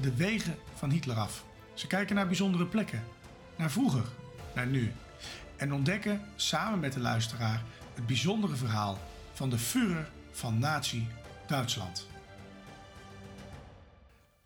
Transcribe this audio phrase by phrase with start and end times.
[0.00, 1.44] de wegen van Hitler af.
[1.74, 3.02] Ze kijken naar bijzondere plekken,
[3.56, 4.04] naar vroeger,
[4.54, 4.92] naar nu.
[5.56, 7.62] En ontdekken samen met de luisteraar
[7.94, 8.98] het bijzondere verhaal
[9.32, 11.06] van de Führer van Nazi
[11.46, 12.06] Duitsland.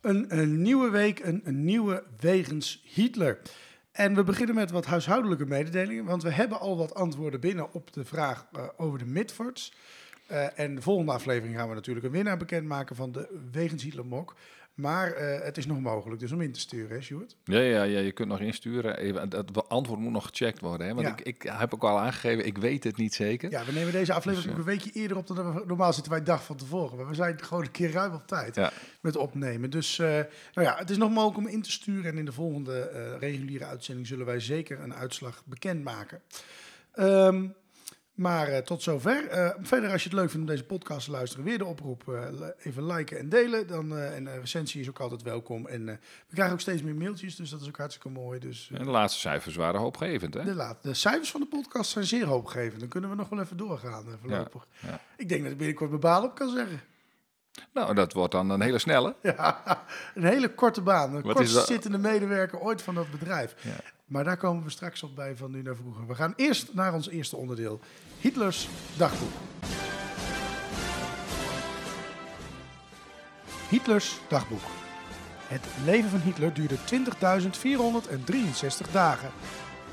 [0.00, 3.38] Een, een nieuwe week, een, een nieuwe wegens Hitler.
[3.92, 7.92] En we beginnen met wat huishoudelijke mededelingen, want we hebben al wat antwoorden binnen op
[7.92, 9.72] de vraag eh, over de Midfords.
[10.26, 14.06] Eh, en de volgende aflevering gaan we natuurlijk een winnaar bekendmaken van de Wegens Hitler
[14.06, 14.34] Mok.
[14.74, 17.36] Maar eh, het is nog mogelijk dus om in te sturen, hè, Sjoerd?
[17.44, 18.96] Ja, ja, ja, je kunt nog insturen.
[18.98, 20.86] Even, het antwoord moet nog gecheckt worden.
[20.86, 20.94] Hè?
[20.94, 21.12] Want Ja.
[21.12, 23.50] ik, ik heb ook al aangegeven, ik weet het niet zeker.
[23.50, 26.20] Ja, we nemen deze aflevering Dus, een weekje eerder op dan we normaal zitten wij
[26.20, 26.96] een dag van tevoren.
[26.96, 28.72] Maar we zijn gewoon een keer ruim op tijd Ja.
[29.00, 29.70] met opnemen.
[29.70, 30.08] Dus eh,
[30.54, 32.10] nou ja, het is nog mogelijk om in te sturen.
[32.12, 36.20] En in de volgende eh, reguliere uitzending zullen wij zeker een uitslag bekendmaken.
[36.92, 37.46] Ehm
[38.12, 39.28] maar eh, tot zover.
[39.28, 42.02] Eh, verder, als je het leuk vindt om deze podcast te luisteren, weer de oproep.
[42.30, 43.66] li- even liken en delen.
[43.66, 45.66] Dan, en een recensie is ook altijd welkom.
[45.66, 48.38] En we krijgen ook steeds meer mailtjes, dus dat is ook hartstikke mooi.
[48.40, 50.44] Dus, En de laatste cijfers waren hoopgevend, hè?
[50.44, 52.80] de, laat, de cijfers van de podcast zijn zeer hoopgevend.
[52.80, 54.66] Dan kunnen we nog wel even doorgaan voorlopig.
[54.80, 55.00] ja.
[55.16, 56.80] Ik denk dat ik binnenkort mijn baan op kan zeggen.
[57.72, 59.14] Nou, dat wordt dan een hele snelle.
[59.22, 59.82] Ja,
[60.14, 61.14] een hele korte baan.
[61.14, 61.22] Een
[61.66, 63.54] zittende medewerker ooit van dat bedrijf.
[63.62, 63.70] Ja.
[64.04, 66.06] Maar daar komen we straks op bij van nu naar vroeger.
[66.06, 67.80] We gaan eerst naar ons eerste onderdeel.
[68.20, 69.32] Hitlers dagboek.
[73.68, 74.62] Hitlers dagboek.
[75.46, 76.76] Het leven van Hitler duurde
[78.86, 79.30] 20.463 dagen.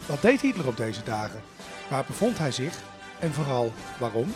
[0.08, 1.42] Wat deed Hitler op deze dagen?
[1.90, 2.81] Waar bevond hij zich?
[3.19, 4.34] En vooral waarom?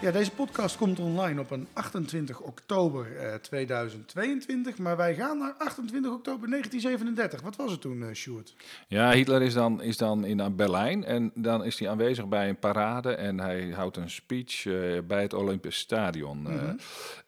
[0.00, 4.78] Ja, deze podcast komt online op een 28 oktober eh, 2022.
[4.78, 7.40] Maar wij gaan naar 28 oktober 1937.
[7.40, 8.54] Wat was het toen, eh Sjoerd?
[8.88, 12.48] Ja, Hitler is dan, is dan in eh, Berlijn en dan is hij aanwezig bij
[12.48, 14.72] een parade en hij houdt een speech eh,
[15.06, 16.46] bij het Olympisch Stadion.
[16.46, 16.76] Eh, Mhm.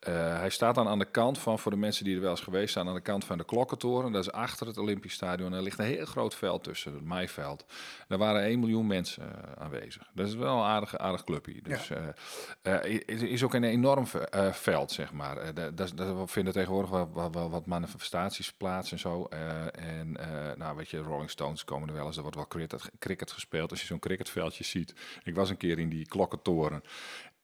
[0.01, 2.41] eh, hij staat dan aan de kant van, voor de mensen die er wel eens
[2.41, 4.13] geweest zijn, aan de kant van de klokkentoren.
[4.13, 5.53] Dat is achter het Olympisch Stadion.
[5.53, 7.65] Er ligt een heel groot veld tussen, het maaiveld.
[8.09, 10.11] Daar waren 1 miljoen mensen eh, aanwezig.
[10.15, 11.63] Dat is wel een aardig, aardig clubje.
[11.63, 11.99] Dus eh
[12.63, 15.37] eh, is, ook een enorm eh, veld, zeg maar.
[15.37, 16.91] Eh, da- Daar vinden tegenwoordig
[17.31, 19.25] wel, wat manifestaties plaats en zo.
[19.73, 20.13] En
[20.57, 22.17] nou, weet je, Rolling Stones komen er wel eens.
[22.17, 22.49] Er wordt wel
[22.99, 23.71] cricket gespeeld.
[23.71, 24.95] Als je zo'n cricketveldje ziet.
[25.25, 26.83] Ik was een keer in die klokkentoren.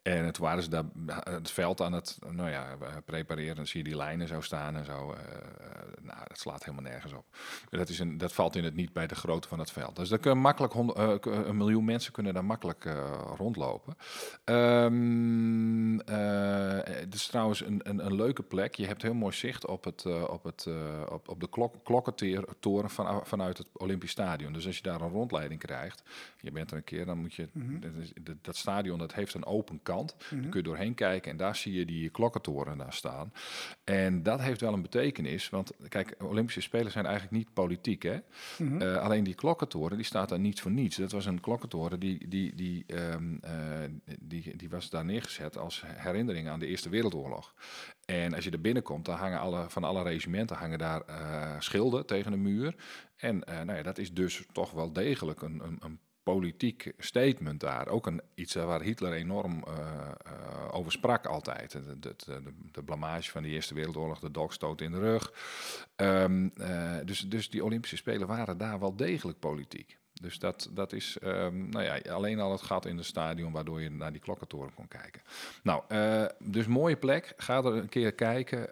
[0.02, 0.84] En het waren ze daar
[1.30, 3.56] het veld aan het nou ja, prepareren.
[3.56, 5.12] Dan zie je die lijnen zo staan en zo.
[5.12, 7.24] eh, eh, nou, dat slaat helemaal nergens op.
[7.70, 9.96] Dat, is een, dat valt in het niet bij de grootte van het veld.
[9.96, 12.88] Dus daar kunnen makkelijk hond- eh, een miljoen mensen kunnen daar makkelijk
[13.36, 13.96] rondlopen.
[16.04, 18.74] Eh, het is trouwens een, een, een leuke plek.
[18.74, 20.66] Je hebt heel mooi zicht op, het, op, het,
[21.08, 24.52] op, op de klok, klokkentoren van, vanuit het Olympisch Stadion.
[24.52, 26.02] Dus als je daar een rondleiding krijgt,
[26.40, 27.48] je bent er een keer, dan moet je.
[28.00, 30.16] is- dat- dat stadion dat heeft een open kant.
[30.30, 33.32] Daar kun je doorheen kijken en daar zie je die klokkentoren daar staan.
[33.84, 38.18] En dat heeft wel een betekenis, want kijk, Olympische Spelen zijn eigenlijk niet politiek, hè?
[38.78, 40.96] Eh, alleen die klokkentoren, die staat daar niet voor niets.
[40.96, 43.52] Dat was een klokkentoren die, die, die, ehm, eh,
[44.20, 47.54] die, die was daar neergezet als herinnering aan de Eerste Wereldoorlog.
[48.04, 52.06] En als je er binnenkomt, dan hangen alle, van alle regimenten hangen daar eh, schilden
[52.06, 52.74] tegen de muur.
[53.16, 55.98] En nou ja, dat is dus toch wel degelijk een, een, een
[56.32, 57.88] politiek statement daar.
[57.88, 59.74] Ook een, iets waar Hitler enorm eh,
[60.70, 61.72] over sprak altijd.
[61.72, 62.42] De, de,
[62.72, 65.32] de, blamage van de Eerste Wereldoorlog, de dolkstoot in de rug.
[65.96, 69.98] Ehm, eh, dus, dus die Olympische Spelen waren daar wel degelijk politiek.
[70.12, 73.80] Dus dat, dat is ehm, nou ja, alleen al het gat in het stadion waardoor
[73.80, 75.22] je naar die klokkentoren kon kijken.
[75.62, 75.82] Nou,
[76.38, 77.32] dus mooie plek.
[77.36, 78.64] Ga er een keer kijken.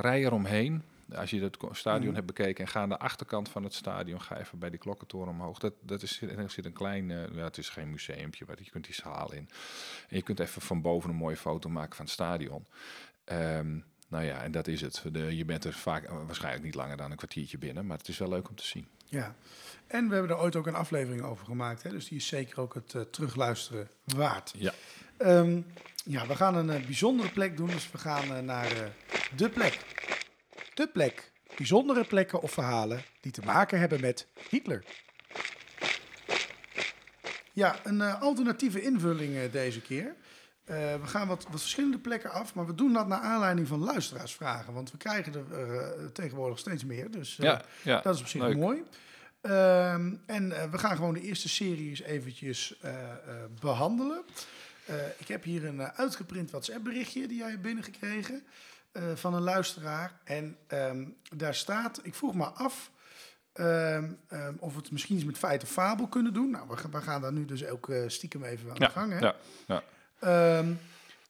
[0.00, 0.82] rij eromheen.
[1.14, 4.38] Als je het stadion hebt bekeken en ga aan de achterkant van het stadion, ga
[4.38, 5.58] even bij die klokkentoren omhoog.
[5.58, 8.70] Dat, dat is, er zit een klein, eh, ja, het is geen museumpje, maar je
[8.70, 9.48] kunt die zaal in.
[10.08, 12.66] En je kunt even van boven een mooie foto maken van het stadion.
[13.24, 13.78] Ehm,
[14.08, 15.04] nou ja, en dat is het.
[15.12, 18.08] De, je bent er vaak eh, waarschijnlijk niet langer dan een kwartiertje binnen, maar het
[18.08, 18.88] is wel leuk om te zien.
[19.04, 19.34] Ja.
[19.86, 21.82] En we hebben er ooit ook een aflevering over gemaakt.
[21.82, 21.90] Hè?
[21.90, 24.52] Dus die is zeker ook het eh, terugluisteren waard.
[24.56, 24.72] Ja.
[25.16, 25.60] Ehm,
[26.04, 27.66] ja, we gaan een bijzondere plek doen.
[27.66, 28.92] Dus we gaan naar
[29.36, 29.84] de plek.
[30.78, 31.32] De plek.
[31.56, 34.84] Bijzondere plekken of verhalen die te maken hebben met Hitler.
[37.52, 40.14] Ja, een eh, alternatieve invulling eh, deze keer.
[40.64, 43.78] Eh, we gaan wat, wat verschillende plekken af, maar we doen dat naar aanleiding van
[43.78, 44.72] luisteraarsvragen.
[44.72, 47.10] Want we krijgen er tegenwoordig steeds meer.
[47.10, 48.00] Dus Ja, ja.
[48.00, 48.56] dat is op zich leuk.
[48.56, 48.82] mooi.
[49.40, 53.16] Ehm, en we gaan gewoon de eerste serie eens eventjes eh, eh,
[53.60, 54.22] behandelen.
[54.84, 58.42] Eh, ik heb hier een uitgeprint WhatsApp berichtje die jij hebt binnengekregen
[58.98, 60.12] eh, van een luisteraar.
[60.24, 61.04] En ehm,
[61.36, 62.90] daar staat, ik vroeg me af
[63.52, 66.50] ehm, ehm, of we het misschien eens met feit of fabel kunnen doen.
[66.50, 68.88] Nou, we, gaan- we gaan daar nu dus ook eh, stiekem even aan de Ja,
[68.88, 69.12] gang.
[69.12, 69.18] Hè?
[69.18, 69.34] ja,
[69.66, 70.64] ja.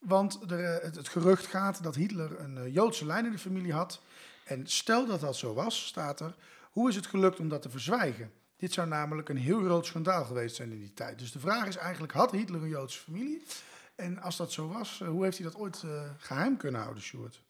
[0.00, 3.72] Want er, eh, het, het gerucht gaat dat Hitler een Joodse lijn in de familie
[3.72, 4.00] had.
[4.44, 6.34] En stel dat dat zo was, staat er,
[6.70, 8.32] hoe is het gelukt om dat te verzwijgen?
[8.56, 11.18] Dit zou namelijk een heel groot schandaal geweest zijn in die tijd.
[11.18, 13.42] Dus de vraag is eigenlijk, had Hitler een Joodse familie?
[13.94, 17.42] En als dat zo was, hoe heeft hij dat ooit eh, geheim kunnen houden, Sjoerd?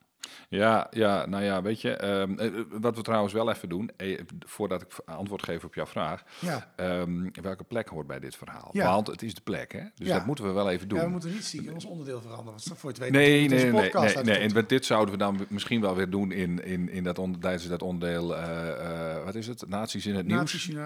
[0.49, 4.21] Ja, ja, nou ja, weet je, ehm, eh, wat we trouwens wel even doen, eh,
[4.47, 8.69] voordat ik antwoord geef op jouw vraag, Ja, ehm, welke plek hoort bij dit verhaal?
[8.73, 8.91] Ja.
[8.93, 9.83] Want het is de plek, hè?
[9.95, 10.17] Dus Ja.
[10.17, 10.99] dat moeten we wel even doen.
[10.99, 12.61] ja we moeten niet stiekem ons onderdeel veranderen.
[12.65, 14.49] Want voor het weet Nee, nee, nee, nee, podcast nee, nee.
[14.49, 17.41] tot- En dit zouden we dan misschien wel weer doen in, in, in dat onder,
[17.41, 19.69] tijdens dat onderdeel, eh, eh, wat is het?
[19.69, 20.37] Naties in het nieuws?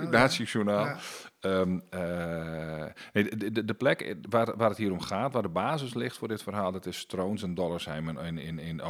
[0.86, 0.98] Ja.
[1.40, 5.48] Ehm, eh, nee, de, de, de plek waar, waar het hier om gaat, waar de
[5.48, 8.80] basis ligt voor dit verhaal, dat is Stroons en Dollersheim in, in, in, in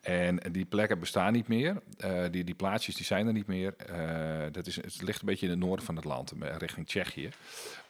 [0.00, 1.82] En die plekken bestaan niet meer.
[1.98, 3.74] Eh, die, die plaatsjes die zijn er niet meer.
[3.76, 6.86] Eh, dat is, het ligt een beetje in het noorden van het land, eh, richting
[6.86, 7.30] Tsjechië.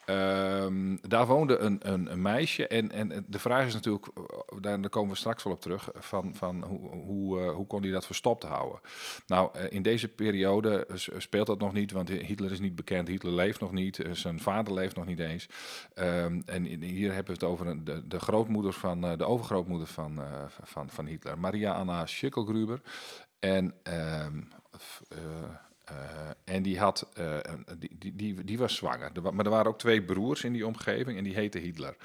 [0.05, 2.67] Ehm, daar woonde een, een, een meisje.
[2.67, 6.35] En, en de vraag is natuurlijk, eh, daar, komen we straks wel op terug, van,
[6.35, 8.81] van hoe, hoe, eh, hoe kon hij dat verstopt houden?
[9.27, 13.09] Nou, eh, in deze periode speelt dat nog niet, want Hitler is niet bekend.
[13.09, 15.49] Hitler leeft nog niet, zijn vader leeft nog niet eens.
[15.95, 20.21] Ehm, en hier hebben we het over de, de grootmoeder van, de overgrootmoeder van,
[20.63, 22.81] van, van Hitler, Maria Anna Schickelgruber.
[23.43, 25.55] En ehm, eh, eh,
[26.45, 27.37] en die, had, eh,
[27.79, 29.11] die, die, die, die was zwanger.
[29.15, 31.97] Er wa- maar er waren ook twee broers in die omgeving en die heette Hitler.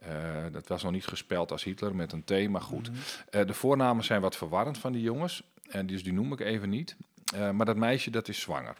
[0.00, 2.90] Eh, dat was nog niet gespeld als Hitler met een T, maar goed.
[3.30, 5.42] Eh, de voornamen zijn wat verwarrend van die jongens.
[5.68, 6.96] En dus die noem ik even niet.
[7.34, 8.76] Eh, maar dat meisje dat is zwanger.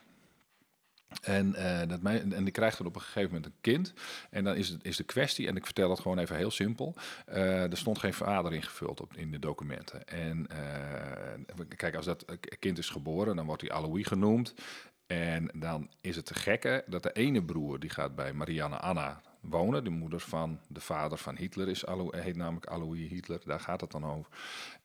[1.23, 3.93] En, eh, dat en die krijgt dan op een gegeven moment een kind.
[4.31, 6.95] En dan is, het, is de kwestie, en ik vertel het gewoon even heel simpel.
[7.27, 10.07] eh, er stond geen vader ingevuld op, in de documenten.
[10.07, 12.25] En eh, kijk, als dat
[12.59, 14.55] kind is geboren, dan wordt hij Alois genoemd.
[15.07, 19.21] En dan is het te gekke dat de ene broer, die gaat bij Marianne Anna
[19.41, 19.85] wonen.
[19.85, 23.41] De moeder van de vader van Hitler is heet namelijk Alois Hitler.
[23.45, 24.33] Daar gaat het dan over.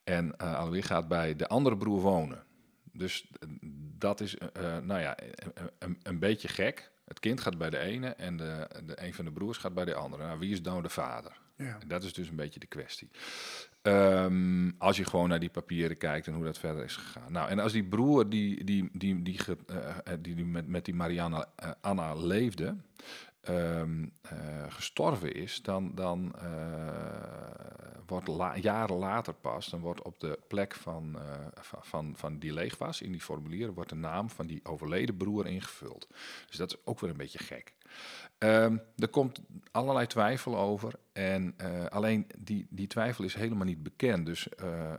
[0.04, 2.44] En Alois gaat bij de andere broer wonen.
[2.92, 3.48] Dus eh,
[3.98, 5.16] dat is, eh, eh, nou ja,
[5.78, 6.90] een, een, beetje gek.
[7.04, 9.84] Het kind gaat bij de ene en de, de, een van de broers gaat bij
[9.84, 10.22] de andere.
[10.22, 11.40] Nou, wie is nou de vader?
[11.56, 11.78] Ja.
[11.80, 13.10] En dat is dus een beetje de kwestie.
[13.82, 17.32] Ehm, als je gewoon naar die papieren kijkt en hoe dat verder is gegaan.
[17.32, 19.38] Nou, en als die broer die, die, die, die,
[20.20, 21.48] die, die met, met die Marianne
[21.80, 22.76] Anna leefde,
[23.42, 27.62] ehm, eh, gestorven is, dan, dan eh,
[28.06, 28.28] wordt
[28.62, 31.46] jaren later pas, dan wordt op de plek van, eh,
[31.80, 35.46] van, van die leeg was, in die formulieren, wordt de naam van die overleden broer
[35.46, 36.08] ingevuld.
[36.46, 37.74] Dus dat is ook weer een beetje gek.
[38.42, 40.92] Ehm, er komt allerlei twijfel over.
[41.12, 44.26] En eh, alleen die, die twijfel is helemaal niet bekend.
[44.26, 44.98] Dus eh, eh,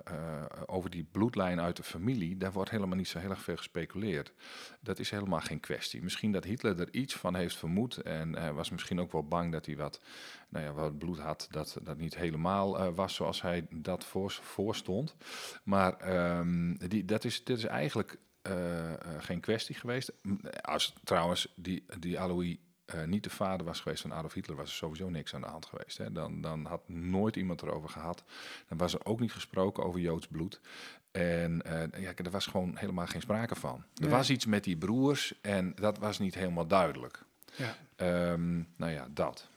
[0.65, 4.33] over die bloedlijn uit de familie, daar wordt helemaal niet zo heel erg veel gespeculeerd.
[4.79, 6.03] Dat is helemaal geen kwestie.
[6.03, 7.97] Misschien dat Hitler er iets van heeft vermoed.
[7.97, 10.01] En was misschien ook wel bang dat hij wat,
[10.49, 15.15] nou ja, wat bloed had dat dat niet helemaal was zoals hij dat voor, voorstond.
[15.63, 18.17] Maar ehm, die, dat, is, dat is eigenlijk
[19.19, 20.11] geen kwestie geweest.
[20.61, 24.69] Als trouwens die, die Alois eh, niet de vader was geweest van Adolf Hitler, was
[24.69, 25.97] er sowieso niks aan de hand geweest.
[25.97, 26.11] Hè.
[26.11, 28.23] Dan, dan had nooit iemand erover gehad.
[28.67, 30.59] Dan was er ook niet gesproken over Joods bloed.
[31.11, 33.75] En eh, ja, er was gewoon helemaal geen sprake van.
[33.95, 34.09] Er Nee.
[34.09, 37.23] was iets met die broers en dat was niet helemaal duidelijk.
[37.55, 37.75] Ja.
[37.95, 39.47] Ehm, nou ja, dat.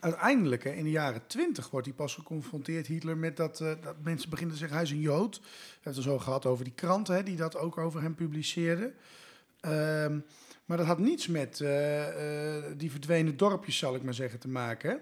[0.00, 3.96] Uiteindelijk, hè, in de jaren twintig, wordt hij pas geconfronteerd, Hitler, met dat, eh, dat
[4.02, 5.38] mensen beginnen te zeggen, hij is een Jood.
[5.40, 8.14] We hebben het er zo gehad over die kranten, hè, die dat ook over hem
[8.14, 8.94] publiceerden.
[9.60, 10.18] Ehm,
[10.70, 14.48] maar dat had niets met eh, eh, die verdwenen dorpjes, zal ik maar zeggen, te
[14.48, 15.00] maken.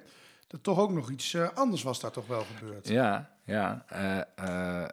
[0.49, 2.89] Er toch ook nog iets eh, anders was daar toch wel gebeurd.
[2.89, 3.85] Ja, ja.
[3.89, 4.89] eh, eh,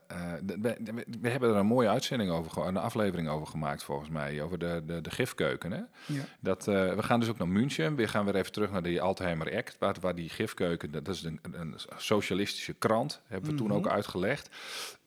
[0.45, 0.77] we,
[1.21, 4.83] we- hebben er een mooie uitzending over, een aflevering over gemaakt volgens mij, over de,
[4.85, 5.71] de, de gifkeuken.
[5.71, 5.81] Hè?
[6.05, 6.23] Ja.
[6.39, 7.95] Dat, we gaan dus ook naar München.
[7.95, 11.23] We gaan weer even terug naar die Altheimer Act, waar, waar die gifkeuken, dat is
[11.23, 14.49] een, een socialistische krant, hebben we toen ook uitgelegd.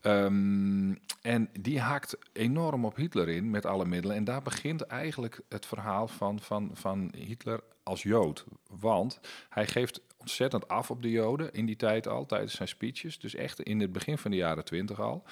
[0.01, 4.15] Ehm, en die haakt enorm op Hitler in met alle middelen.
[4.15, 8.45] En daar begint eigenlijk het verhaal van, van, van Hitler als Jood.
[8.79, 13.19] Want hij geeft ontzettend af op de Joden in die tijd al, tijdens zijn speeches.
[13.19, 15.23] Dus echt in het begin van de jaren twintig al.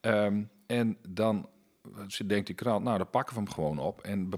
[0.00, 1.48] Ehm, en dan
[2.08, 4.00] ze denkt die krant, nou, dan pakken we hem gewoon op.
[4.00, 4.28] En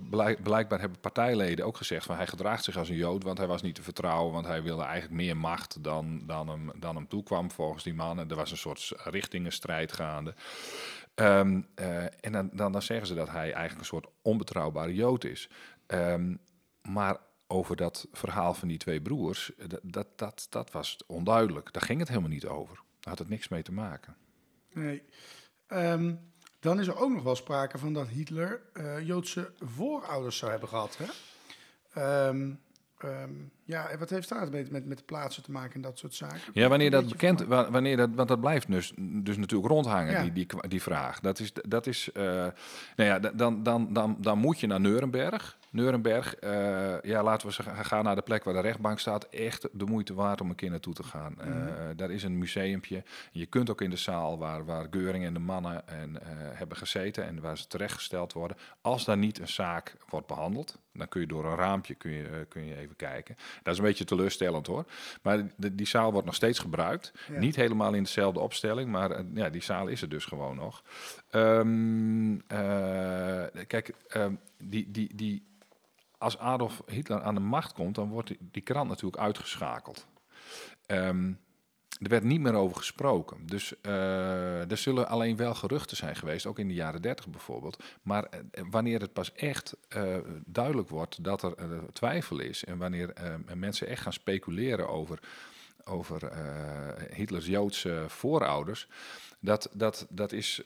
[0.42, 3.62] blijkbaar hebben partijleden ook gezegd van hij gedraagt zich als een Jood, want hij was
[3.62, 7.50] niet te vertrouwen, want hij wilde eigenlijk meer macht dan, dan, hem, dan hem toekwam
[7.50, 8.30] volgens die mannen.
[8.30, 10.34] Er was een soort richtingenstrijd gaande.
[11.14, 15.24] Ehm, eh, en dan, dan, dan zeggen ze dat hij eigenlijk een soort onbetrouwbare Jood
[15.24, 15.48] is.
[15.86, 16.34] Ehm,
[16.82, 17.16] maar
[17.50, 21.72] over dat verhaal van die twee broers, eh, dat, dat, dat, was onduidelijk.
[21.72, 22.74] Daar ging het helemaal niet over.
[22.74, 24.16] Daar had het niks mee te maken.
[24.72, 25.02] Nee.
[25.66, 26.14] Ehm,
[26.60, 30.68] dan is er ook nog wel sprake van dat Hitler eh, Joodse voorouders zou hebben
[30.68, 30.98] gehad.
[30.98, 31.04] Hè?
[31.92, 32.50] Ehm,
[32.98, 33.32] ehm,
[33.64, 36.40] ja, wat heeft daar met, met, met de plaatsen te maken en dat soort zaken?
[36.52, 38.92] Ja, wanneer dat bekend, wanneer dat, want dat blijft dus,
[39.22, 40.22] dus natuurlijk rondhangen, Ja.
[40.22, 41.20] die, die, die vraag.
[41.20, 42.52] Dat is, dat is eh, nou
[42.96, 45.58] ja, da- dan, dan, dan, dan moet je naar Nuremberg.
[45.70, 49.24] Nuremberg, eh, ja, laten we zeggen, ga naar de plek waar de rechtbank staat.
[49.28, 51.40] Echt de moeite waard om een keer naartoe te gaan.
[51.40, 51.96] Eh, Mhm.
[51.96, 53.02] daar is een museumpje.
[53.32, 56.76] Je kunt ook in de zaal waar, waar Geuring en de mannen en, eh, hebben
[56.76, 58.56] gezeten en waar ze terechtgesteld worden.
[58.80, 62.46] Als daar niet een zaak wordt behandeld, dan kun je door een raampje kun je,
[62.48, 63.36] kun je even kijken.
[63.62, 64.84] Dat is een beetje teleurstellend hoor.
[65.22, 67.12] Maar de- die zaal wordt nog steeds gebruikt.
[67.32, 67.38] Ja.
[67.38, 70.82] Niet helemaal in dezelfde opstelling, maar ja, die zaal is er dus gewoon nog.
[71.30, 74.34] Ehm, eh, kijk, ehm,
[74.64, 75.48] die, die, die,
[76.20, 80.06] als Adolf Hitler aan de macht komt, dan wordt die, krant natuurlijk uitgeschakeld.
[80.86, 81.32] Ehm,
[81.98, 83.46] er werd niet meer over gesproken.
[83.46, 87.82] Dus eh, er zullen alleen wel geruchten zijn geweest, ook in de jaren 30 bijvoorbeeld.
[88.02, 91.54] Maar eh, wanneer het pas echt eh, duidelijk wordt dat er
[91.92, 93.12] twijfel is en wanneer
[93.54, 95.18] mensen echt gaan speculeren over,
[95.84, 96.32] over
[97.14, 98.88] Hitlers Joodse voorouders,
[99.38, 100.62] dat, dat, dat is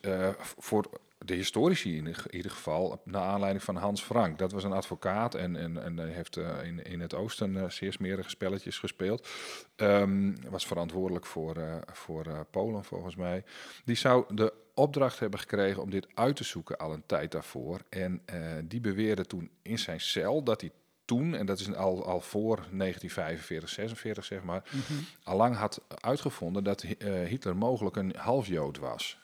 [0.57, 0.89] voor
[1.25, 4.37] de historici in ieder geval, naar aanleiding van Hans Frank.
[4.37, 7.69] Dat was een advocaat en, en, en hij heeft eh, in, in het oosten eh,
[7.69, 9.27] zeer smerige spelletjes gespeeld.
[9.75, 13.43] Ehm, was verantwoordelijk voor, eh, voor Polen volgens mij.
[13.85, 17.79] Die zou de opdracht hebben gekregen om dit uit te zoeken al een tijd daarvoor.
[17.89, 18.21] En
[18.63, 20.71] die beweerde toen in zijn cel dat hij
[21.05, 24.63] toen, en dat is al, al voor 1945, 46 zeg maar,
[25.23, 26.81] allang had uitgevonden dat
[27.27, 29.19] Hitler mogelijk een halfjood was.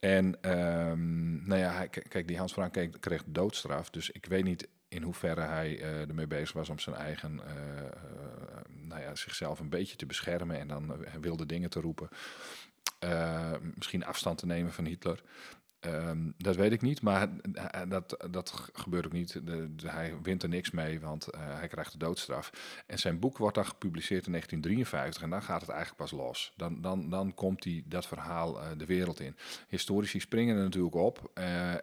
[0.00, 5.02] En ehm, nou ja, kijk, die Hans Frank kreeg, doodstraf, dus ik weet niet in
[5.02, 7.92] hoeverre hij eh, ermee bezig was om zijn eigen, eh, eh,
[8.68, 12.08] nou ja, zichzelf een beetje te beschermen en dan wilde dingen te roepen.
[13.74, 15.22] Misschien afstand te nemen van Hitler.
[15.80, 19.46] Ehm, dat weet ik niet, maar eh, dat, dat gebeurt ook niet.
[19.46, 22.50] De, hij wint er niks mee, want eh, hij krijgt de doodstraf.
[22.86, 26.52] En zijn boek wordt dan gepubliceerd in 1953 en dan gaat het eigenlijk pas los.
[26.56, 29.36] Dan, dan, dan komt die, dat verhaal eh, de wereld in.
[29.68, 31.30] Historici springen er natuurlijk op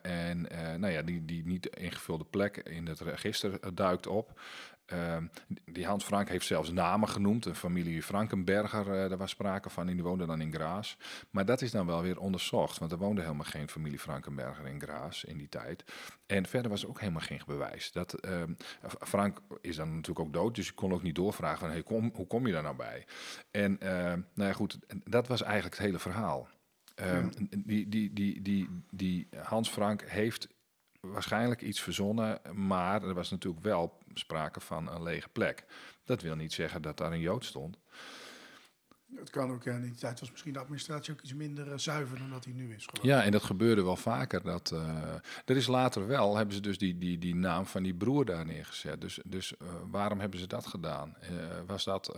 [0.01, 0.41] en
[0.79, 4.39] nou ja, die, die niet ingevulde plek in het register duikt op.
[4.87, 5.27] Ehm,
[5.65, 7.45] die Hans Frank heeft zelfs namen genoemd.
[7.45, 9.87] Een familie Frankenberger, eh, daar was sprake van.
[9.87, 10.97] En die woonde dan in Graas.
[11.29, 12.77] Maar dat is dan wel weer onderzocht.
[12.77, 15.83] Want er woonde helemaal geen familie Frankenberger in Graas in die tijd.
[16.25, 17.91] En verder was er ook helemaal geen bewijs.
[17.91, 18.53] Dat, ehm,
[18.99, 20.55] Frank is dan natuurlijk ook dood.
[20.55, 21.69] Dus ik kon ook niet doorvragen van...
[21.69, 23.05] Hey, kom, hoe kom je daar nou bij?
[23.51, 26.47] En ehm, nou ja, goed, dat was eigenlijk het hele verhaal.
[27.49, 30.47] Die, die, die, die, die Hans Frank heeft
[30.99, 35.65] waarschijnlijk iets verzonnen, maar er was natuurlijk wel sprake van een lege plek.
[36.03, 37.77] Dat wil niet zeggen dat daar een Jood stond.
[39.15, 41.77] Het kan ook, ja, in die tijd was misschien de administratie ook iets minder eh,
[41.77, 42.85] zuiver dan dat hij nu is.
[42.85, 43.05] geloof.
[43.05, 44.43] Ja, en dat gebeurde wel vaker.
[44.43, 45.13] Dat, eh,
[45.45, 48.45] er is later wel, hebben ze dus die, die, die naam van die broer daar
[48.45, 49.01] neergezet.
[49.01, 51.15] Dus, dus eh, waarom hebben ze dat gedaan?
[51.65, 52.17] Was dat,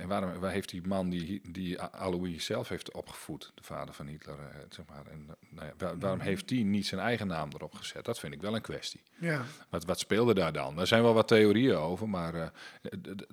[0.00, 4.06] en waarom waar heeft die man die, die Alois zelf heeft opgevoed, de vader van
[4.06, 7.26] Hitler, eh, zeg maar, en, eh, nou ja, waar- waarom heeft die niet zijn eigen
[7.26, 8.04] naam erop gezet?
[8.04, 9.02] Dat vind ik wel een kwestie.
[9.18, 10.78] Ja, Wat, wat speelde daar dan?
[10.80, 12.48] Er zijn wel wat theorieën over, maar eh,
[12.82, 13.26] het,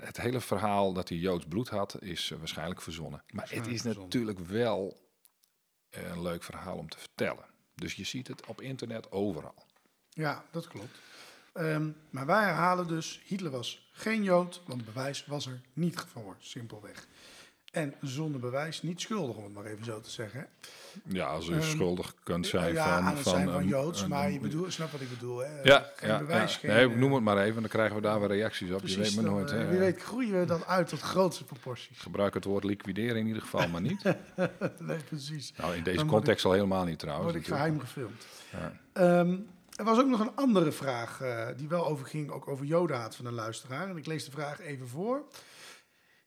[0.00, 3.22] het hele verhaal dat hij Joods bloed had, is eh, waarschijnlijk verzonnen.
[3.30, 5.08] Maar het is natuurlijk wel
[5.90, 7.44] eh, een leuk verhaal om te vertellen.
[7.74, 9.66] Dus je ziet het op internet overal.
[10.10, 10.98] ja dat klopt.
[11.52, 16.36] Ehm, maar wij herhalen dus, Hitler was geen Jood, want bewijs was er niet voor,
[16.38, 17.06] simpelweg.
[17.72, 20.46] En zonder bewijs niet schuldig, om het maar even zo te zeggen.
[21.04, 23.04] Ja, als u Ehm, schuldig kunt zijn ja, van...
[23.06, 25.38] aan het zijn van Joods, een- maar je bedoelt, snap wat ik bedoel.
[25.38, 25.62] Hè?
[25.62, 26.58] Ja, geen ja, bewijs, ja.
[26.58, 26.70] geen...
[26.70, 28.86] nee, eh, noem het maar even, dan krijgen we daar weer reacties op.
[28.86, 29.50] je weet maar nooit.
[29.50, 29.68] eh, hè.
[29.68, 31.98] wie weet groeien we dan uit tot grootste proporties.
[31.98, 34.02] Gebruik het woord liquideren in ieder geval, maar niet.
[34.78, 35.52] nee, precies.
[35.56, 37.32] Nou, in deze Dan context al helemaal niet trouwens.
[37.32, 37.86] Word ik natuurlijk.
[37.94, 38.26] geheim gefilmd.
[38.52, 38.80] Ja.
[38.92, 39.36] Ehm,
[39.74, 43.26] er was ook nog een andere vraag eh, die wel overging, ook over jodenhaat van
[43.26, 43.88] een luisteraar.
[43.88, 45.24] En ik lees de vraag even voor.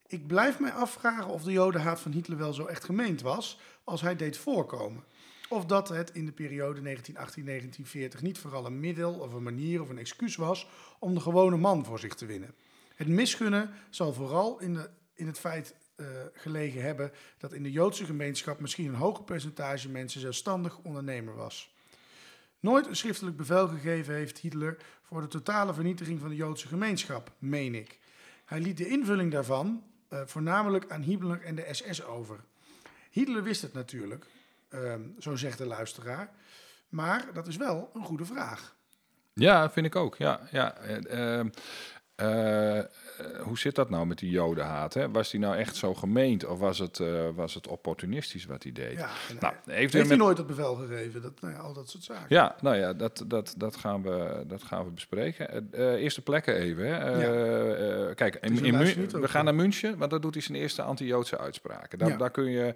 [0.08, 4.02] Ik blijf mij afvragen of de jodenhaat van Hitler wel zo echt gemeend was als
[4.02, 5.04] hij deed voorkomen.
[5.50, 6.98] Of dat het in de periode
[8.18, 10.68] 1918-1940 niet vooral een middel of een manier of een excuus was
[11.00, 12.56] om de gewone man voor zich te winnen.
[12.96, 17.72] Het misgunnen zal vooral in, de, in het feit eh, gelegen hebben dat in de
[17.72, 21.76] Joodse gemeenschap misschien een hoger percentage mensen zelfstandig ondernemer was.
[22.60, 27.32] Nooit een schriftelijk bevel gegeven heeft Hitler voor de totale vernietiging van de Joodse gemeenschap,
[27.40, 28.00] meen ik.
[28.46, 32.40] Hij liet de invulling daarvan eh, voornamelijk aan Himmler en de SS over.
[33.12, 34.26] Hitler wist het natuurlijk,
[34.70, 36.32] ehm, zo zegt de luisteraar,
[36.90, 38.76] maar dat is wel een goede vraag.
[39.34, 40.16] Ja, vind ik ook.
[40.16, 40.76] Ja, ja.
[40.76, 41.46] eh,
[42.18, 42.86] eh, eh,
[43.44, 44.94] hoe zit dat nou met die jodenhaat?
[44.94, 45.12] Hè?
[45.12, 48.72] Was die nou echt zo gemeend of was het, eh, was het opportunistisch wat hij
[48.72, 48.98] deed?
[48.98, 49.10] Ja,
[49.40, 51.22] Nou, hij- heeft heeft met- hij nooit het bevel gegeven?
[51.22, 52.26] Dat, nou ja, al dat soort zaken.
[52.30, 55.70] Ja, nou ja, dat, dat, dat, gaan, we, dat gaan we bespreken.
[55.74, 56.86] Eerste plekken even.
[56.88, 56.96] Hè.
[58.08, 58.14] Ja.
[58.14, 58.78] kijk, in,
[59.22, 61.98] we gaan naar München, want daar doet hij zijn eerste anti-Joodse uitspraken.
[62.18, 62.74] Daar, kun je,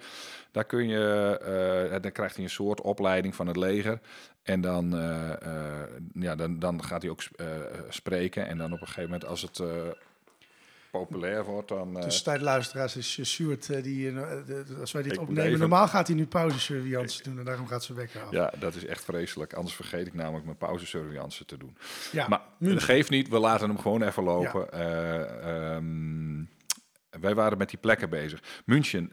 [0.51, 3.99] daar kun je dan krijgt hij een soort opleiding van het leger.
[4.43, 7.45] En dan, eh, eh, ja, dan, dan gaat hij ook eh,
[7.89, 8.47] spreken.
[8.47, 9.59] En dan op een gegeven moment, als het
[10.91, 11.97] populair wordt, dan...
[11.97, 14.13] eh, Dus tijd luisteraars is Sjoerd, eh, die,
[14.79, 17.93] als wij dit opnemen, even- normaal gaat hij nu pauzesurveillance doen en daarom gaat ze
[17.93, 18.31] wekken af.
[18.31, 19.53] ja, dat is echt vreselijk.
[19.53, 21.77] Anders vergeet ik namelijk mijn pauzesurveillance te doen.
[22.11, 24.71] Ja, Maar dat geeft niet, we laten hem gewoon even lopen.
[24.71, 26.43] Eh, ehm,
[27.21, 28.43] wij waren met die plekken bezig.
[28.65, 29.11] München,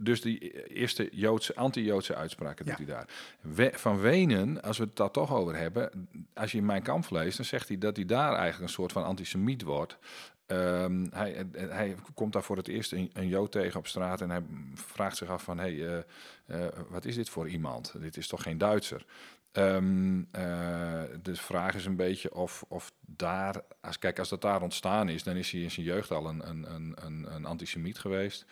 [0.00, 2.84] dus die eerste Joodse, anti-Joodse uitspraken doet Ja.
[2.84, 3.08] hij daar.
[3.40, 7.10] We- van Wenen, als we het daar toch over hebben, als je in mijn kamp
[7.10, 9.98] leest, dan zegt hij dat hij daar eigenlijk een soort van antisemiet wordt.
[10.46, 14.30] Ehm, hij, hij komt daar voor het eerst een, een Jood tegen op straat en
[14.30, 14.42] hij
[14.74, 15.98] vraagt zich af van, hey, eh,
[16.46, 17.94] eh, wat is dit voor iemand?
[18.00, 19.04] Dit is toch geen Duitser?
[19.52, 25.08] Eh, de vraag is een beetje of, of daar, als, kijk, als dat daar ontstaan
[25.08, 28.44] is, dan is hij in zijn jeugd al een, een, een, een, een antisemiet geweest.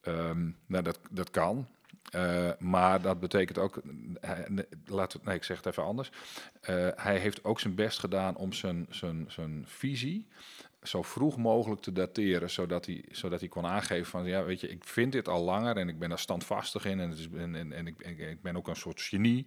[0.00, 1.68] Ehm, nou, dat, dat kan.
[2.10, 3.82] Eh, maar dat betekent ook,
[4.20, 6.10] hij, nee, laat nee, ik zeg het even anders.
[6.60, 10.28] Eh, hij heeft ook zijn best gedaan om zijn, zijn, zijn visie
[10.82, 14.68] zo vroeg mogelijk te dateren, zodat hij, zodat hij kon aangeven van, ja, weet je,
[14.68, 17.54] ik vind dit al langer en ik ben daar standvastig in en, het is, en,
[17.54, 19.46] en, en ik, ik, ben ook een soort genie.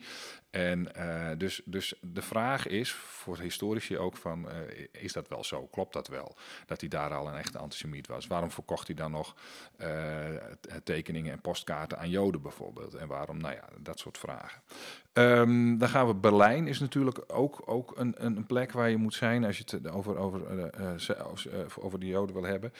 [0.49, 5.43] En eh, dus, dus de vraag is voor historici ook van, eh, is dat wel
[5.43, 5.67] zo?
[5.67, 6.37] Klopt dat wel?
[6.65, 8.27] Dat hij daar al een echte antisemiet was?
[8.27, 9.35] Waarom verkocht hij dan nog
[9.77, 10.35] eh,
[10.83, 12.93] tekeningen en postkaarten aan Joden bijvoorbeeld?
[12.93, 14.61] En waarom, nou ja, dat soort vragen.
[15.13, 19.13] Ehm, dan gaan we, Berlijn is natuurlijk ook, ook een, een plek waar je moet
[19.13, 22.73] zijn als je het over, over, eh, eh, eh, over de Joden wil hebben.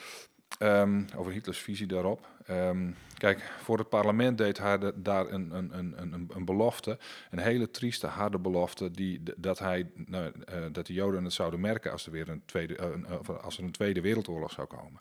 [0.58, 2.26] Ehm, over Hitlers visie daarop.
[2.46, 6.98] Ehm, kijk, voor het parlement deed hij daar een, een, een, een, belofte,
[7.30, 11.60] een hele trieste, harde belofte, die, dat, hij, nou, eh, dat de Joden het zouden
[11.60, 15.00] merken als er weer een tweede, eh, als er een tweede wereldoorlog zou komen.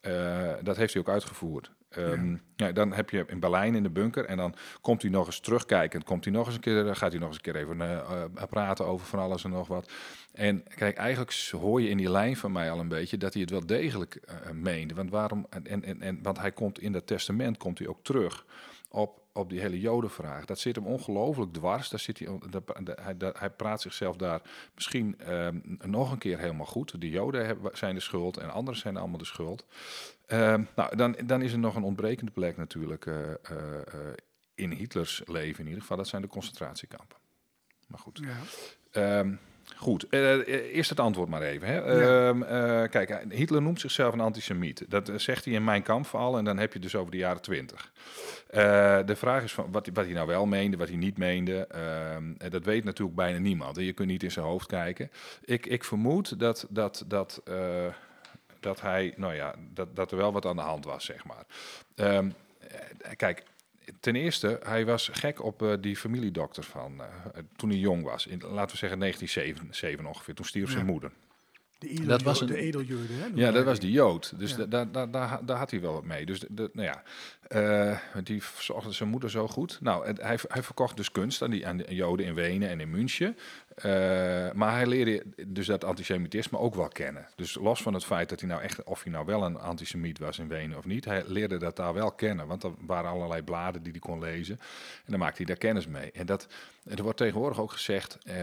[0.00, 1.70] Eh, dat heeft hij ook uitgevoerd.
[1.88, 2.72] Ehm, ja.
[2.72, 6.04] dan heb je in Berlijn in de bunker en dan komt hij nog eens terugkijkend,
[6.04, 8.24] komt hij nog eens een keer, gaat hij nog eens een keer even eh, eh,
[8.50, 9.92] praten over van alles en nog wat.
[10.32, 13.42] En kijk, eigenlijk hoor je in die lijn van mij al een beetje dat hij
[13.42, 14.94] het wel degelijk eh, meende.
[14.94, 15.46] Want waarom?
[15.50, 18.44] En, en, en, want hij komt in dat testament komt hij ook terug
[18.90, 20.44] op, op die hele Jodenvraag.
[20.44, 21.88] Dat zit hem ongelooflijk dwars.
[21.88, 24.40] Daar zit hij, dat- dat- hij, dat- hij praat zichzelf daar
[24.74, 27.00] misschien ehm, nog een keer helemaal goed.
[27.00, 29.66] De Joden hebben, zijn de schuld en anderen zijn allemaal de schuld.
[30.28, 33.82] Ehm, nou, dan, dan is er nog een ontbrekende plek natuurlijk eh, eh, eh,
[34.54, 35.96] in Hitlers leven in ieder geval.
[35.96, 37.16] Dat zijn de concentratiekampen.
[37.86, 38.20] Maar goed.
[38.22, 38.36] Ja.
[38.90, 39.34] Ehm,
[39.76, 41.68] goed, eh, eerst het antwoord maar even.
[41.68, 41.74] Hè.
[41.76, 42.28] Ja.
[42.28, 44.84] Ehm, eh, kijk, Hitler noemt zichzelf een antisemiet.
[44.88, 47.42] Dat zegt hij in Mijn Kamp al en dan heb je dus over de jaren
[47.42, 47.92] twintig.
[49.06, 51.66] De vraag is van wat, hij- wat hij nou wel meende, wat hij niet meende.
[51.66, 53.76] En dat weet natuurlijk bijna niemand.
[53.76, 55.10] Je kunt niet in zijn hoofd kijken.
[55.44, 57.42] Ik, ik vermoed dat, dat, dat,
[58.60, 61.44] dat hij, nou ja, dat, dat er wel wat aan de hand was, zeg maar.
[61.94, 63.42] Ehm, eh, kijk,
[64.00, 67.06] ten eerste, hij was gek op eh, die familiedokter van eh,
[67.56, 68.26] toen hij jong was.
[68.26, 70.34] In, laten we zeggen 1907 ongeveer.
[70.34, 71.10] Toen stierf zijn moeder.
[71.78, 73.26] De, edel, Dat was een- de hè?
[73.34, 74.38] Ja, dat was die Jood.
[74.38, 74.56] Dus Ja.
[74.56, 76.26] da- daar daar daar daar had hij wel wat mee.
[76.26, 77.02] Dus de, de- nou ja,
[77.48, 79.78] eh, die verzorgde zijn moeder zo goed.
[79.80, 82.90] Nou, hij, hij verkocht dus kunst aan die aan de Joden in Wenen en in
[82.90, 83.36] München.
[83.74, 83.90] Eh,
[84.52, 87.26] maar hij leerde dus dat antisemitisme ook wel kennen.
[87.36, 90.18] Dus los van het feit dat hij nou echt, of hij nou wel een antisemiet
[90.18, 92.46] was in Wenen of niet, hij leerde dat daar wel kennen.
[92.46, 94.58] Want er waren allerlei bladen die hij kon lezen.
[95.04, 96.12] En dan maakte hij daar kennis mee.
[96.12, 96.46] En dat,
[96.84, 98.34] er wordt tegenwoordig ook gezegd, eh,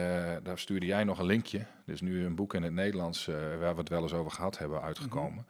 [0.44, 1.66] daar stuurde jij nog een linkje.
[1.86, 3.26] Dus nu een boek in het Nederlands,
[3.60, 5.46] waar we het wel eens over gehad hebben, uitgekomen.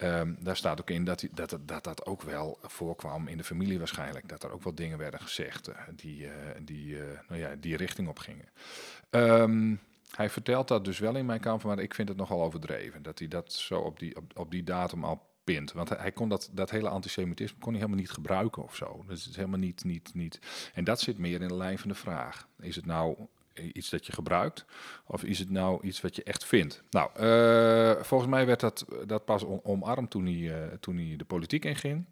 [0.00, 3.78] Ehm, daar staat ook in dat, dat, dat dat ook wel voorkwam in de familie
[3.78, 4.28] waarschijnlijk.
[4.28, 7.76] Dat er ook wel dingen werden gezegd eh, die, eh, die, eh, nou ja, die
[7.76, 8.48] richting op gingen.
[9.10, 9.74] Ehm,
[10.10, 13.02] hij vertelt dat dus wel in mijn kamp, maar ik vind het nogal overdreven.
[13.02, 15.72] Dat hij dat zo op die, op, op die datum al pint.
[15.72, 19.04] Want hij, kon dat, dat hele antisemitisme kon hij helemaal niet gebruiken of zo.
[19.06, 20.38] Dat is helemaal niet, niet, niet.
[20.74, 22.48] En dat zit meer in de lijn van de vraag.
[22.60, 23.16] Is het nou
[23.72, 24.64] iets dat je gebruikt?
[25.06, 26.82] Of is het nou iets wat je echt vindt?
[26.90, 31.14] Nou, eh, volgens mij werd dat, dat pas om- omarmd toen hij, eh, toen hij
[31.16, 32.04] de politiek inging.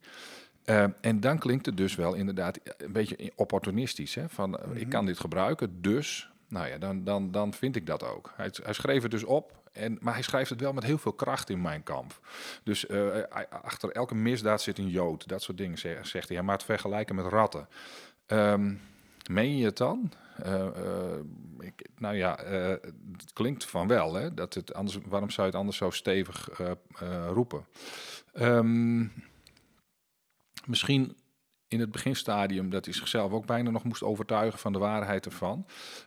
[0.65, 4.15] Eh, en dan klinkt het dus wel inderdaad een beetje opportunistisch.
[4.15, 4.29] Hè?
[4.29, 6.31] Van, Ik kan dit gebruiken, dus...
[6.49, 8.33] Nou ja, dan, dan, dan vind ik dat ook.
[8.37, 11.13] Hij, hij schreef het dus op, en, maar hij schrijft het wel met heel veel
[11.13, 12.21] kracht in mijn kamp.
[12.63, 12.89] Dus
[13.51, 15.29] achter elke misdaad zit een jood.
[15.29, 16.37] Dat soort dingen zeg- zegt hij.
[16.37, 17.69] Hij maakt vergelijken met ratten.
[18.27, 18.75] Ehm,
[19.29, 20.13] meen je het dan?
[20.43, 21.19] Eh, eh,
[21.59, 22.69] ik, nou ja, eh,
[23.17, 24.15] het klinkt van wel.
[24.15, 24.35] Hè?
[24.35, 26.49] Dat het anders, waarom zou je het anders zo stevig
[27.33, 27.67] roepen?
[28.33, 29.07] Ehm,
[30.67, 31.17] misschien
[31.69, 35.67] in het beginstadium dat hij zichzelf ook bijna nog moest overtuigen van de waarheid ervan.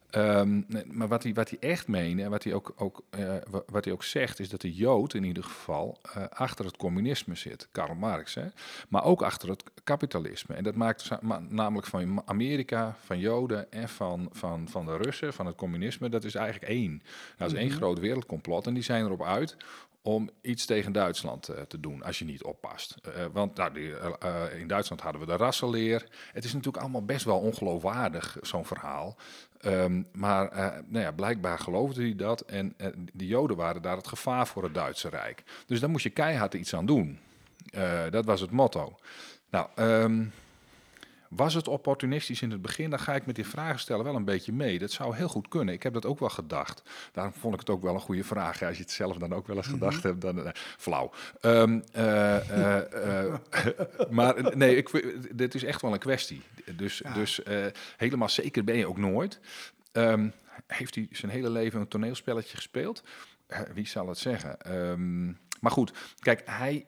[0.09, 3.63] Ehm, maar wat hij, wat hij echt meende en wat hij ook, ook, eh, wa-
[3.67, 7.35] wat hij ook zegt, is dat de Jood in ieder geval eh, achter het communisme
[7.35, 7.67] zit.
[7.71, 8.45] Karl Marx, hè?
[8.89, 10.55] maar ook achter het kapitalisme.
[10.55, 15.33] En dat maakt ma- namelijk van Amerika, van Joden en van, van, van de Russen,
[15.33, 17.03] van het communisme, dat is eigenlijk één.
[17.37, 19.57] Dat is één groot wereldcomplot en die zijn erop uit
[20.01, 22.95] om iets tegen Duitsland eh, te doen als je niet oppast.
[23.01, 26.07] Eh, want nou, eh, eh, in Duitsland hadden we de rassenleer.
[26.31, 29.17] Het is natuurlijk allemaal best wel ongeloofwaardig, zo'n verhaal.
[29.61, 32.41] Ehm, maar eh, nou ja, blijkbaar geloofde hij dat.
[32.41, 35.43] En eh, de Joden waren daar het gevaar voor het Duitse Rijk.
[35.65, 37.19] Dus daar moest je keihard iets aan doen.
[37.69, 38.97] Eh, dat was het motto.
[39.49, 40.25] Nou, ehm,
[41.35, 42.89] was het opportunistisch in het begin?
[42.89, 44.79] Dan ga ik met die vragen stellen wel een beetje mee.
[44.79, 45.73] Dat zou heel goed kunnen.
[45.73, 46.83] Ik heb dat ook wel gedacht.
[47.11, 48.59] Daarom vond ik het ook wel een goede vraag.
[48.59, 51.11] Ja, als je het zelf dan ook wel eens gedacht hebt, dan eh, flauw.
[51.41, 53.35] Ehm, eh, eh,
[54.09, 56.41] maar nee, ik, dit is echt wel een kwestie.
[56.75, 57.41] Dus, dus
[57.97, 59.39] helemaal zeker ben je ook nooit.
[59.91, 60.29] Ehm,
[60.67, 63.03] heeft hij zijn hele leven een toneelspelletje gespeeld?
[63.73, 64.61] Wie zal het zeggen?
[64.61, 65.25] Ehm,
[65.59, 66.85] maar goed, kijk, hij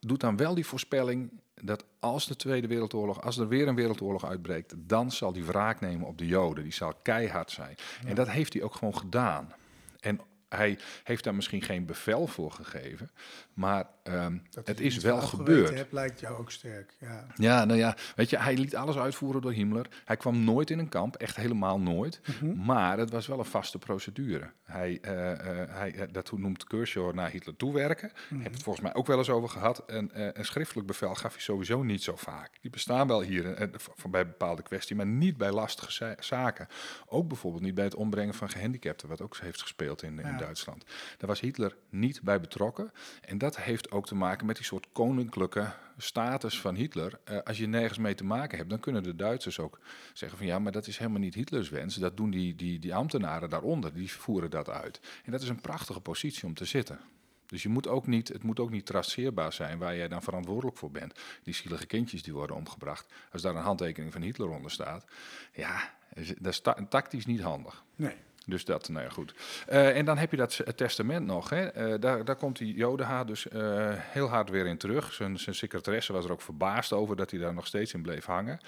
[0.00, 4.24] doet dan wel die voorspelling dat als de Tweede Wereldoorlog, als er weer een wereldoorlog
[4.24, 6.62] uitbreekt, dan zal hij wraak nemen op de Joden.
[6.62, 7.74] Die zal keihard zijn.
[8.06, 9.52] En dat heeft hij ook gewoon gedaan.
[10.00, 13.10] En hij heeft daar misschien geen bevel voor gegeven,
[13.54, 15.74] maar ehm, Dat het is wel gebeurd.
[15.74, 16.94] hebt, lijkt jou ook sterk.
[17.00, 17.26] Ja.
[17.34, 19.86] Ja, nou ja, weet je, hij liet alles uitvoeren door Himmler.
[20.04, 22.20] Hij kwam nooit in een kamp, echt helemaal nooit.
[22.54, 24.50] Maar het was wel een vaste procedure.
[24.62, 25.32] Hij, eh,
[25.62, 28.12] eh, hij, eh, dat noemt Kershaw naar Hitler toewerken.
[28.38, 29.78] Heb het volgens mij ook wel eens over gehad.
[29.86, 32.58] En een schriftelijk bevel gaf hij sowieso niet zo vaak.
[32.60, 36.66] Die bestaan wel hier van bij bepaalde kwesties, maar niet bij lastige za- zaken.
[37.06, 40.37] Ook bijvoorbeeld niet bij het ombrengen van gehandicapten, wat ook heeft gespeeld in, in Ja.
[40.38, 40.84] Duitsland.
[41.18, 42.92] Daar was Hitler niet bij betrokken.
[43.20, 47.20] En dat heeft ook te maken met die soort koninklijke status van Hitler.
[47.24, 49.78] Eh, als je nergens mee te maken hebt, dan kunnen de Duitsers ook
[50.12, 51.94] zeggen van ja, maar dat is helemaal niet Hitlers wens.
[51.94, 55.00] Dat doen die, die, die ambtenaren daaronder, die voeren dat uit.
[55.24, 57.00] En dat is een prachtige positie om te zitten.
[57.46, 60.76] Dus je moet ook niet, het moet ook niet traceerbaar zijn waar jij dan verantwoordelijk
[60.76, 61.14] voor bent.
[61.42, 63.12] Die zielige kindjes die worden omgebracht.
[63.32, 65.04] Als daar een handtekening van Hitler onder staat,
[65.52, 67.84] ja, dat is ta- tactisch niet handig.
[67.96, 68.16] Nee.
[68.48, 69.34] Dus dat, nou ja, goed.
[69.66, 71.50] Eh, en dan heb je dat testament nog.
[71.50, 71.66] Hè.
[71.66, 75.12] Eh, daar, daar komt die Jodenhaat dus eh, heel hard weer in terug.
[75.12, 78.24] Zijn, zijn secretaresse was er ook verbaasd over dat hij daar nog steeds in bleef
[78.24, 78.58] hangen.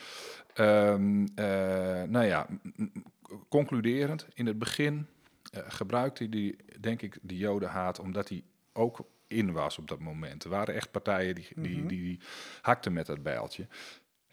[0.55, 2.47] Ehm, eh, nou ja,
[3.49, 5.07] concluderend, in het begin
[5.53, 10.45] gebruikte hij, die, denk ik, die Jodenhaat omdat hij ook in was op dat moment.
[10.45, 12.21] Er waren echt partijen die, die, die, die
[12.61, 13.67] hakten met dat bijltje.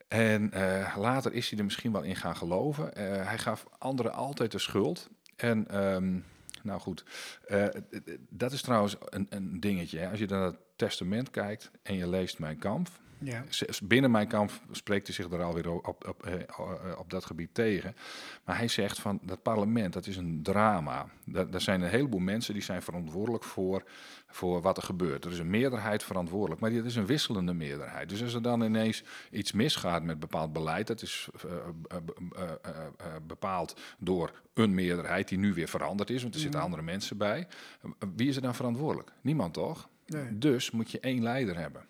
[0.08, 0.52] En
[0.96, 2.92] later is hij er misschien wel in gaan geloven.
[3.28, 5.10] Hij gaf anderen altijd de schuld.
[5.38, 6.20] En ehm,
[6.64, 7.04] nou goed,
[7.48, 7.68] eh,
[8.30, 10.00] dat is trouwens een, een dingetje.
[10.00, 10.10] Hè.
[10.10, 12.90] Als je naar het testament kijkt en je leest Mijn Kamp.
[13.20, 13.44] Ja.
[13.84, 17.26] Binnen Mijn Kamp spreekt hij zich er alweer op, op, op, eh, eh, op dat
[17.26, 17.96] gebied tegen.
[18.44, 21.06] Maar hij zegt van dat parlement, dat is een drama.
[21.26, 23.84] Daar, daar zijn een heleboel mensen die zijn verantwoordelijk voor,
[24.28, 25.26] voor wat er gebeurt.
[25.26, 28.10] Er is een meerderheid verantwoordelijk, maar dit is een wisselende meerderheid.
[28.10, 31.56] Dus als er dan ineens iets misgaat met bepaald beleid, dat is eh,
[33.28, 37.48] bepaald door een meerderheid die nu weer veranderd is, want er zitten andere mensen bij.
[38.16, 39.12] Wie is er dan verantwoordelijk?
[39.22, 39.90] Niemand toch?
[40.06, 40.38] Nee.
[40.38, 41.86] Dus moet je één leider hebben.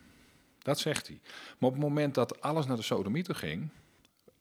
[0.67, 1.19] Dat zegt hij.
[1.58, 3.69] Maar op het moment dat alles naar de sodomieter ging,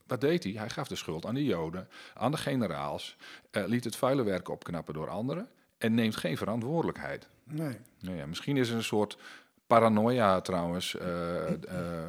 [0.06, 0.52] wat deed hij?
[0.52, 3.16] Hij gaf de schuld aan de Joden, aan de generaals,
[3.50, 7.28] eh, liet het vuile werk opknappen door anderen en neemt geen verantwoordelijkheid.
[7.44, 7.76] Nee.
[8.00, 9.18] Nou ja, misschien is er een soort
[9.66, 12.08] paranoia trouwens eh, eh,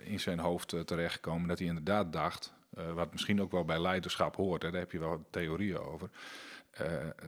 [0.00, 1.48] in zijn hoofd terechtgekomen.
[1.48, 2.52] Dat hij inderdaad dacht,
[2.94, 6.10] wat misschien ook wel bij leiderschap hoort, hè, daar heb je wel theorieën over.
[6.70, 6.86] Eh,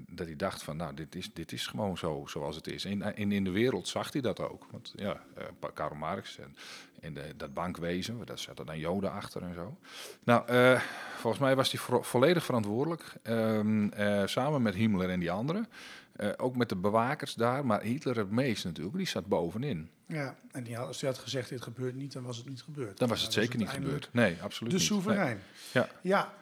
[0.09, 2.85] dat hij dacht van, nou, dit is, dit is gewoon zo zoals het is.
[2.85, 4.67] En, en in de wereld zag hij dat ook.
[4.71, 6.57] Want ja, eh, Pa- Karl Marx en,
[7.01, 9.79] en de, dat bankwezen, daar zaten dan joden achter en zo.
[10.25, 10.81] Nou, eh,
[11.17, 13.13] volgens mij was hij vo- volledig verantwoordelijk.
[13.23, 15.69] ehm, eh, samen met Himmler en die anderen.
[16.13, 18.97] Eh, ook met de bewakers daar, maar Hitler het meest natuurlijk.
[18.97, 19.91] Die zat bovenin.
[20.07, 22.63] Ja, en die had, als hij had gezegd dit gebeurt niet, dan was het niet
[22.63, 22.99] gebeurd.
[22.99, 24.09] Dan was het zeker niet gebeurd.
[24.13, 24.87] Nee, absoluut De niet.
[24.87, 25.37] soeverein.
[25.73, 25.83] Nee.
[25.85, 25.89] Ja.
[26.03, 26.35] Ja.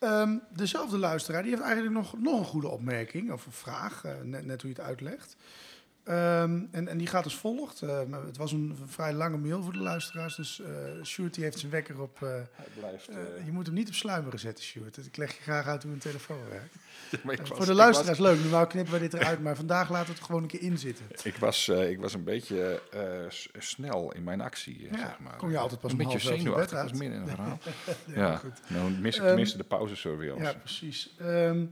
[0.00, 4.12] Ehm, dezelfde luisteraar, die heeft eigenlijk nog, nog een goede opmerking of een vraag, eh,
[4.22, 5.36] net, net hoe je het uitlegt.
[6.10, 7.82] Ehm, en, en die gaat als volgt.
[7.82, 11.58] Eh, het was een vrij lange mail voor de luisteraars, dus eh Sjoerd die heeft
[11.58, 12.22] zijn wekker op...
[12.22, 12.44] eh, eh,
[13.44, 14.96] je moet hem niet op sluimeren zetten, Sjoerd.
[14.96, 16.74] Ik leg je graag uit hoe een telefoon werkt.
[17.56, 20.42] voor de luisteraars leuk, normaal knippen we dit eruit, maar vandaag laten we het gewoon
[20.42, 21.04] een keer in zitten.
[21.22, 22.82] Ik was, ik was een beetje
[23.58, 25.36] snel in mijn actie, Ja, zeg maar.
[25.36, 26.98] kom je altijd pas een om beetje zenuwachtig, dat uit.
[26.98, 27.58] midden in een verhaal.
[28.06, 28.60] Ja, ja, goed.
[28.68, 30.44] nou mis ik Ehm, tenminste de pauzesurveillance.
[30.44, 31.14] Ja, precies.
[31.18, 31.64] Ehm,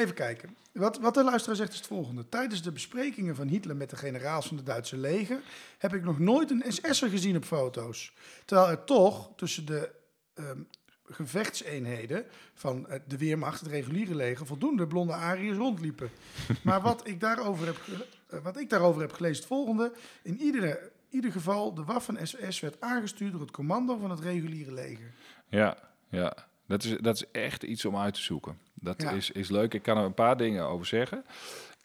[0.00, 0.56] even kijken.
[0.72, 2.28] Wat, wat de luisteraar zegt is het volgende.
[2.28, 5.40] Tijdens de besprekingen van Hitler met de generaals van het Duitse leger...
[5.78, 8.12] heb ik nog nooit een SS'er gezien op foto's.
[8.44, 9.90] Terwijl er toch tussen de
[10.34, 10.60] ehm,
[11.04, 14.46] gevechtseenheden van eh, de Weermacht, het reguliere leger...
[14.46, 16.10] voldoende blonde Ariërs rondliepen.
[16.62, 17.80] maar wat ik daarover heb,
[18.28, 19.92] eh, wat ik daarover heb gelezen is het volgende.
[20.22, 25.12] In iedere, ieder geval, de Waffen-SS werd aangestuurd door het commando van het reguliere leger.
[25.48, 26.48] Ja, ja.
[26.70, 28.58] Dat, is, dat is echt iets om uit te zoeken.
[28.74, 29.10] Dat Ja.
[29.10, 29.74] is, is leuk.
[29.74, 31.24] Ik kan er een paar dingen over zeggen.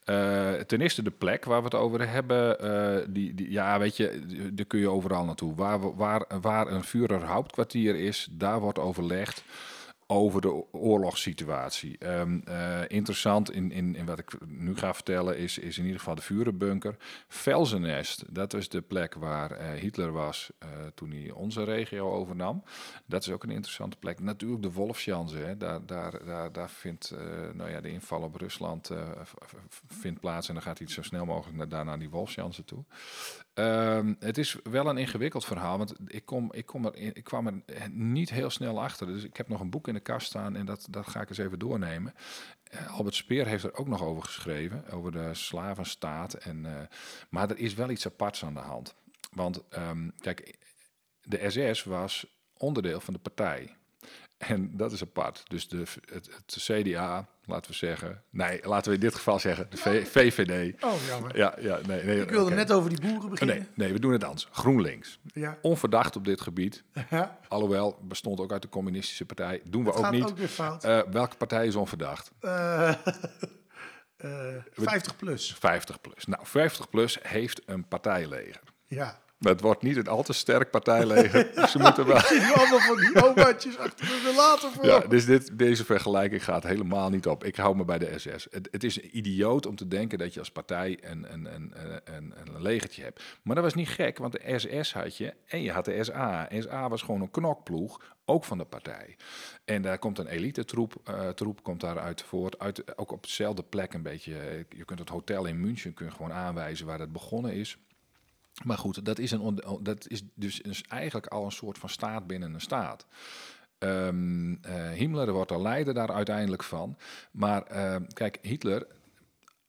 [0.03, 2.59] Eh, ten eerste de plek waar we het over hebben.
[2.59, 4.21] eh, die, die, ja, weet je,
[4.53, 5.55] daar kun je overal naartoe.
[5.55, 9.43] Waar, waar, waar een Führer Hauptkwartier is, daar wordt overlegd
[10.07, 11.97] over de oorlogssituatie.
[11.97, 15.99] Ehm, eh, interessant in, in, in wat ik nu ga vertellen is, is in ieder
[15.99, 16.95] geval de Vurenbunker.
[17.27, 22.63] Velzenest, dat is de plek waar eh, Hitler was eh, toen hij onze regio overnam.
[23.05, 24.19] Dat is ook een interessante plek.
[24.19, 25.57] Natuurlijk de Wolfschanze, hè.
[25.57, 27.13] Daar, daar, daar, daar vindt
[27.53, 28.91] nou ja, de inval op Rusland
[29.87, 32.83] vindt plaats en dan gaat hij zo snel mogelijk naar, daar naar die Wolfschanze toe.
[33.55, 37.47] Ehm, het is wel een ingewikkeld verhaal, want ik, kom, ik, kom er, ik kwam
[37.47, 39.07] er niet heel snel achter.
[39.07, 41.29] Dus ik heb nog een boek in de kast staan en dat, dat ga ik
[41.29, 42.13] eens even doornemen.
[42.63, 46.33] Eh, Albert Speer heeft er ook nog over geschreven, over de slavenstaat.
[46.33, 46.87] En, eh,
[47.29, 48.95] maar er is wel iets aparts aan de hand.
[49.31, 50.57] Want ehm, kijk,
[51.21, 52.25] de SS was
[52.57, 53.74] onderdeel van de partij.
[54.37, 55.43] En dat is apart.
[55.47, 55.77] Dus de,
[56.13, 58.23] het, het CDA, laten we zeggen.
[58.29, 60.83] Nee, laten we in dit geval zeggen de V- VVD.
[60.83, 61.37] Oh, jammer.
[61.37, 62.21] Ja, ja, nee, nee.
[62.21, 63.55] Ik wilde net over die boeren beginnen.
[63.57, 64.47] Nee, nee, we doen het anders.
[64.51, 65.19] GroenLinks.
[65.33, 65.57] Ja.
[65.61, 66.83] Onverdacht op dit gebied.
[67.09, 67.39] Ja.
[67.47, 69.61] Alhoewel, bestond ook uit de communistische partij.
[69.65, 70.23] Doen we Het ook gaat niet.
[70.23, 70.83] ook weer fout.
[70.83, 72.31] Eh, welke partij is onverdacht?
[72.39, 72.89] Eh,
[74.17, 75.53] eh, 50 plus.
[75.59, 76.25] 50 plus.
[76.25, 78.61] Nou, 50 plus heeft een partijleger.
[78.85, 79.19] Ja.
[79.51, 81.51] Het wordt niet een al te sterk partijleger.
[81.55, 82.17] dus ze moeten wel...
[82.17, 84.86] Ik allemaal van die omaatjes achter de later voor.
[84.86, 87.43] Ja, dus dit, deze vergelijking gaat helemaal niet op.
[87.43, 88.47] Ik hou me bij de SS.
[88.49, 92.34] Het, het is idioot om te denken dat je als partij een, een, een, een,
[92.43, 93.23] een legertje hebt.
[93.41, 96.49] Maar dat was niet gek, want de SS had je en je had de SA.
[96.60, 99.15] SA was gewoon een knokploeg, ook van de partij.
[99.65, 102.60] En daar komt een elite troep, eh, troep komt daaruit voort.
[102.60, 104.65] Uit, ook op dezelfde plek een beetje.
[104.69, 107.77] Je kunt het hotel in München kun je gewoon aanwijzen waar het begonnen is.
[108.63, 112.27] Maar goed, dat is, een, on- dat is dus eigenlijk al een soort van staat
[112.27, 113.05] binnen een staat.
[113.77, 116.97] Ehm eh, Himmler wordt de leider daar uiteindelijk van.
[117.31, 118.87] Maar ehm, kijk, Hitler,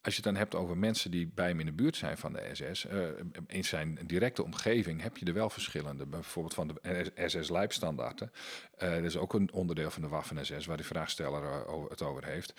[0.06, 2.32] als je het dan hebt over mensen die bij hem in de buurt zijn van
[2.32, 2.98] de SS, eh,
[3.46, 6.06] in zijn directe omgeving heb je er wel verschillende.
[6.06, 8.30] Bijvoorbeeld van de SS-lijpstandaarden.
[8.76, 12.24] Eh dat is ook een onderdeel van de Waffen-SS, waar de vraagsteller eh, het over
[12.24, 12.54] heeft.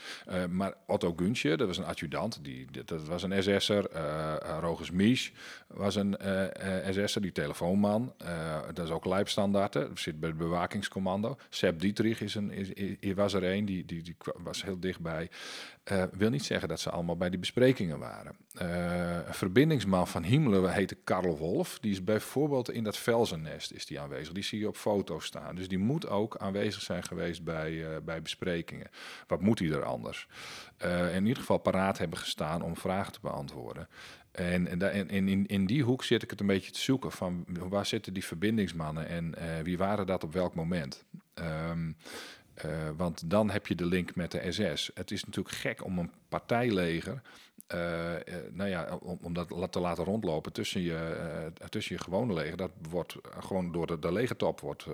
[0.50, 3.92] Maar Otto Guntje, dat was een adjudant, die, dat- was een SS'er.
[4.60, 5.32] Rogers Mies
[5.68, 6.16] was een
[6.92, 8.14] SS'er, die telefoonman.
[8.74, 11.38] Dat is ook lijpstandaarden, zit bij het bewakingscommando.
[11.50, 12.52] Sepp Dietrich is een,
[13.00, 15.30] is, was er een, die, die, die was heel dichtbij.
[16.12, 18.36] Wil niet zeggen dat ze allemaal bij die besprekingen waren.
[18.54, 21.80] Eh, een verbindingsman van Himmler heette Karl Wolf.
[21.80, 24.34] Die is bijvoorbeeld in dat Velzennest is die aanwezig.
[24.34, 25.56] Die zie je op foto's staan.
[25.56, 28.90] Dus die moet ook aanwezig zijn geweest bij, eh, bij besprekingen.
[29.28, 30.28] Wat moet hij er anders?
[30.78, 33.88] Eh, in ieder geval paraat hebben gestaan om vragen te beantwoorden.
[34.32, 37.12] En, en, in, in, die hoek zit ik het een beetje te zoeken.
[37.12, 41.06] Van waar zitten die verbindingsmannen en wie waren dat op welk moment?
[41.34, 41.92] Ehm,
[42.58, 44.92] eh, want dan heb je de link met de SS.
[44.94, 47.22] Het is natuurlijk gek om een partijleger
[47.68, 48.14] eh,
[48.52, 53.16] nou ja, om, dat te laten rondlopen tussen je, tussen je gewone leger, dat wordt
[53.40, 54.86] gewoon door de, de legertop wordt,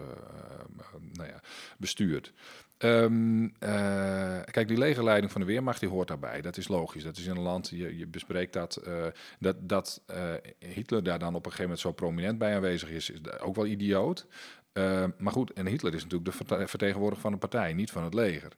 [1.13, 1.41] nou ja,
[1.77, 2.33] bestuurd.
[2.77, 6.41] Ehm, eh, kijk, die legerleiding van de Weermacht die hoort daarbij.
[6.41, 7.03] Dat is logisch.
[7.03, 8.81] Dat is in een land, je, je bespreekt dat.
[9.39, 10.01] dat dat
[10.59, 13.65] Hitler daar dan op een gegeven moment zo prominent bij aanwezig is, is ook wel
[13.65, 14.27] idioot.
[14.73, 18.03] Eh, maar goed, en Hitler is natuurlijk de verte- vertegenwoordiger van de partij, niet van
[18.03, 18.51] het leger.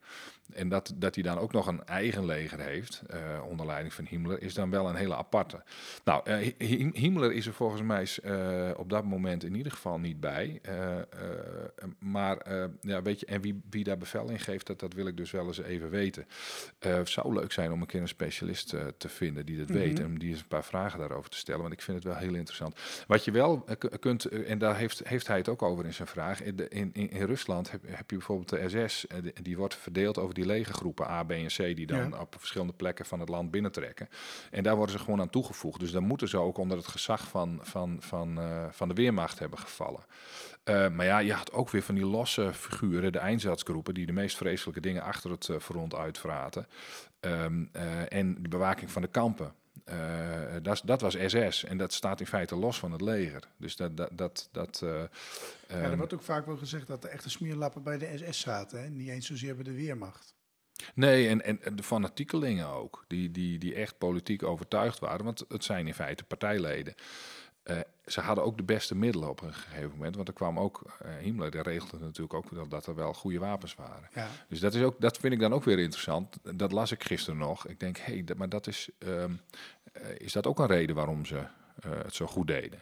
[0.53, 4.05] En dat, dat hij dan ook nog een eigen leger heeft, eh, onder leiding van
[4.05, 5.63] Himmler, is dan wel een hele aparte.
[6.03, 10.19] Nou, Hi- Himmler is er volgens mij eh, op dat moment in ieder geval niet
[10.19, 10.61] bij.
[11.99, 12.37] Maar
[12.81, 15.31] ja, weet je, en wie, wie daar bevel in geeft, dat, dat wil ik dus
[15.31, 16.27] wel eens even weten.
[16.79, 20.05] Het zou leuk zijn om een keer een specialist te vinden die dat weet en
[20.05, 22.35] om die eens een paar vragen daarover te stellen, want ik vind het wel heel
[22.35, 22.79] interessant.
[23.07, 23.65] Wat je wel
[23.99, 27.25] kunt, en daar heeft, heeft hij het ook over in zijn vraag, in, in, in,
[27.25, 31.23] Rusland heb, heb je bijvoorbeeld de SS, die, die wordt verdeeld over die legergroepen A,
[31.23, 32.19] B en C, die dan Ja.
[32.19, 34.09] op verschillende plekken van het land binnentrekken.
[34.51, 35.79] En daar worden ze gewoon aan toegevoegd.
[35.79, 39.39] Dus dan moeten ze ook onder het gezag van, van, van, eh, van de Weermacht
[39.39, 40.03] hebben gevallen.
[40.63, 44.13] Eh, maar ja, je had ook weer van die losse figuren, de Einsatzgroepen, die de
[44.13, 46.67] meest vreselijke dingen achter het eh, front uitvraten.
[47.19, 49.53] Ehm, eh, en de bewaking van de kampen.
[49.85, 53.43] Eh, dat, dat was SS en dat staat in feite los van het leger.
[53.57, 53.97] Dus dat.
[53.97, 55.07] dat, dat, dat eh, Ja,
[55.67, 58.81] er ehm, wordt ook vaak wel gezegd dat de echte smeerlappen bij de SS zaten.
[58.81, 58.89] Hè?
[58.89, 60.35] Niet eens zozeer bij de Weermacht.
[60.93, 65.63] Nee, en, en de fanatiekelingen ook, die, die, die echt politiek overtuigd waren, want het
[65.63, 66.95] zijn in feite partijleden.
[67.63, 70.81] Eh, ze hadden ook de beste middelen op een gegeven moment, want er kwam ook,
[71.01, 74.09] eh Himmler die regelde natuurlijk ook dat, dat er wel goede wapens waren.
[74.13, 74.27] Ja.
[74.49, 76.37] Dus dat, is ook, dat vind ik dan ook weer interessant.
[76.53, 77.67] Dat las ik gisteren nog.
[77.67, 79.31] Ik denk, hé, hey, dat- maar dat is, ehm,
[79.93, 82.79] eh, is dat ook een reden waarom ze eh, het zo goed deden?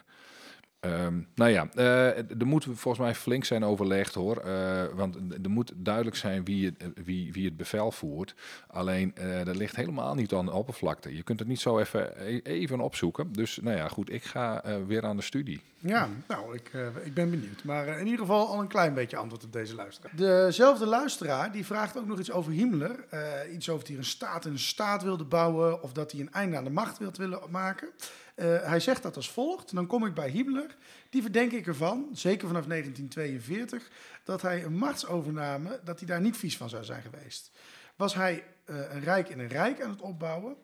[0.84, 4.36] Ehm, nou ja, eh, er moet volgens mij flink zijn overlegd hoor.
[4.36, 8.34] eh, want er moet duidelijk zijn wie het, wie, wie het bevel voert.
[8.66, 11.16] Alleen eh, dat ligt helemaal niet aan de oppervlakte.
[11.16, 13.32] Je kunt het niet zo even, e- even opzoeken.
[13.32, 15.60] Dus nou ja, goed, ik ga eh, weer aan de studie.
[15.86, 17.64] Ja, nou, ik, eh, ik ben benieuwd.
[17.64, 20.16] Maar eh, in ieder geval al een klein beetje antwoord op deze luisteraar.
[20.16, 23.04] Dezelfde luisteraar die vraagt ook nog iets over Himmler.
[23.10, 26.20] Eh, iets over dat hij een staat in een staat wilde bouwen of dat hij
[26.20, 27.88] een einde aan de macht wil willen maken.
[28.34, 29.74] Hij zegt dat als volgt.
[29.74, 30.76] Dan kom ik bij Himmler.
[31.10, 33.90] Die verdenk ik ervan, zeker vanaf 1942,
[34.24, 37.50] dat hij een machtsovername, dat hij daar niet vies van zou zijn geweest.
[37.96, 40.56] Was hij een rijk in een rijk aan het opbouwen?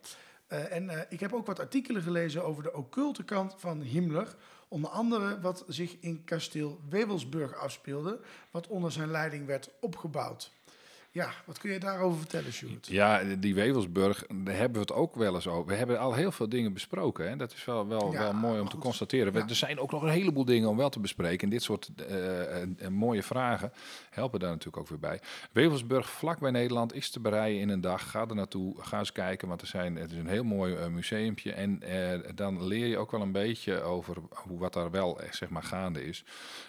[0.49, 4.37] En ik heb ook wat artikelen gelezen over de occulte kant van Himmler.
[4.73, 10.53] Onder andere wat zich in kasteel Wewelsburg afspeelde, wat onder zijn leiding werd opgebouwd.
[11.13, 12.87] Ja, wat kun je daarover vertellen, Sjoerd?
[12.87, 15.67] Ja, die Wevelsburg, daar hebben we het ook wel eens over.
[15.67, 17.29] We hebben al heel veel dingen besproken.
[17.29, 17.37] Hè?
[17.37, 19.33] Dat is wel, wel, Ja, wel mooi om te constateren.
[19.33, 19.49] Ja.
[19.49, 21.41] Er zijn ook nog een heleboel dingen om wel te bespreken.
[21.41, 23.73] En dit soort eh, mooie vragen
[24.11, 25.21] helpen daar natuurlijk ook weer bij.
[25.53, 28.11] Wevelsburg, vlak bij Nederland, is te bereiden in een dag.
[28.11, 29.49] Ga er naartoe, ga eens kijken.
[29.49, 31.53] Want er zijn, het is een heel mooi eh, museumpje.
[31.53, 35.49] En eh, dan leer je ook wel een beetje over hoe, wat daar wel zeg
[35.49, 36.25] maar, gaande is.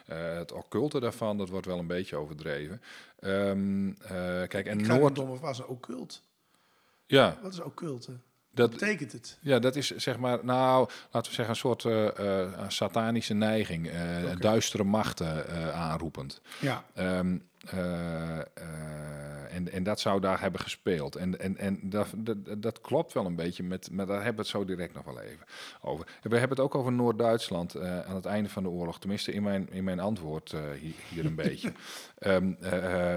[0.05, 2.81] Het occulte daarvan, dat wordt wel een beetje overdreven.
[3.21, 5.39] Eh, kijk, en Noord...
[5.39, 6.17] Was een occulte.
[7.05, 8.11] Ja, Wat is occulte?
[8.11, 8.19] Wat
[8.51, 9.37] dat, betekent het?
[9.41, 13.91] ja, dat is zeg maar, nou, laten we zeggen, een soort eh, eh, satanische neiging,
[14.39, 16.41] duistere machten aanroepend.
[16.59, 21.15] Ja, Ehm, eh, eh, en, en dat zou daar hebben gespeeld.
[21.15, 24.41] En, en, en dat, dat, dat klopt wel een beetje, met, maar daar hebben we
[24.41, 25.45] het zo direct nog wel even
[25.81, 26.05] over.
[26.21, 28.99] We hebben het ook over Noord-Duitsland aan het einde van de oorlog.
[28.99, 31.73] Tenminste, in mijn, in mijn antwoord hier, hier een beetje.
[32.21, 32.37] Eh,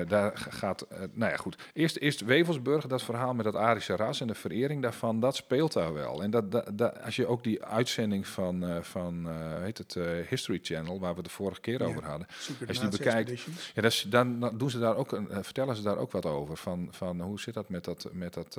[0.08, 1.56] daar gaat, eh, nou ja, goed.
[1.72, 5.72] Eerst, eerst Wevelsburg, dat verhaal met dat Arische ras en de verering daarvan, dat speelt
[5.72, 6.22] daar wel.
[6.22, 9.28] En dat, dat, dat- als je ook die uitzending van, van
[9.62, 11.86] heet het, History Channel, waar we de vorige keer Ja.
[11.86, 12.26] over hadden,
[12.68, 13.40] Als je die bekijkt-
[13.74, 16.26] ja, dat is, dan, dan doen ze daar ook een, vertellen ze daar ook wat
[16.26, 16.56] over.
[16.56, 18.58] Van, van hoe zit dat met dat, met dat,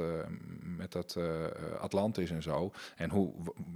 [0.77, 1.17] met dat
[1.79, 2.71] Atlantis en zo.
[2.95, 3.31] En hoe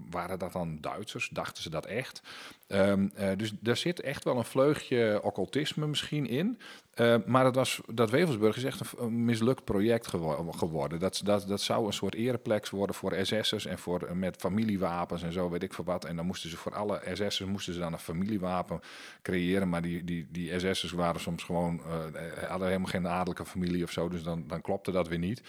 [0.10, 1.30] waren dat dan Duitsers?
[1.30, 2.22] Dachten ze dat echt?
[2.68, 6.59] Ehm, eh, dus daar zit echt wel een vleugje occultisme misschien in.
[6.94, 11.00] Eh, maar dat, was, dat Wevelsburg is echt een, mislukt project gewo- geworden.
[11.00, 15.24] Dat, dat, dat zou een soort ereplex worden voor SS'ers en voor, eh, met familiewapens
[15.24, 16.06] en zo, weet ik veel wat.
[16.06, 18.80] En dan moesten ze voor alle SS'ers moesten ze dan een familiewapen
[19.22, 19.70] creëren.
[19.70, 21.82] Maar die, die, die SS'ers waren soms gewoon,
[22.14, 24.10] eh, hadden helemaal geen adellijke familie of zo.
[24.10, 25.42] Dus dan, dan klopte dat weer niet.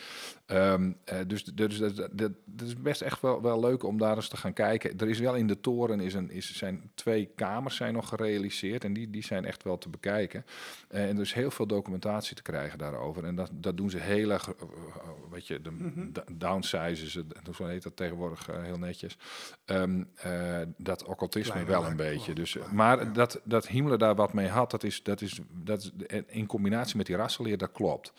[0.46, 2.11] Ehm, eh, dus dus dat,
[2.44, 4.99] dat is best echt wel, wel leuk om daar eens te gaan kijken.
[4.99, 8.85] Er is wel in de toren is een, is, zijn twee kamers zijn nog gerealiseerd.
[8.85, 10.44] En die, die zijn echt wel te bekijken.
[11.01, 13.25] Eh, en er is heel veel documentatie te krijgen daarover.
[13.25, 17.25] En dat, dat doen ze heel erg, eh, eh, weet je, de d- downsizen ze,
[17.53, 19.17] zo heet dat tegenwoordig heel netjes.
[19.65, 22.33] Ehm, eh, dat occultisme wel een beetje.
[22.35, 23.13] Dus, maar ja.
[23.13, 26.97] dat, dat Himmler daar wat mee had, dat is, dat is, dat is in combinatie
[26.97, 28.12] met die rassenleer, dat klopt.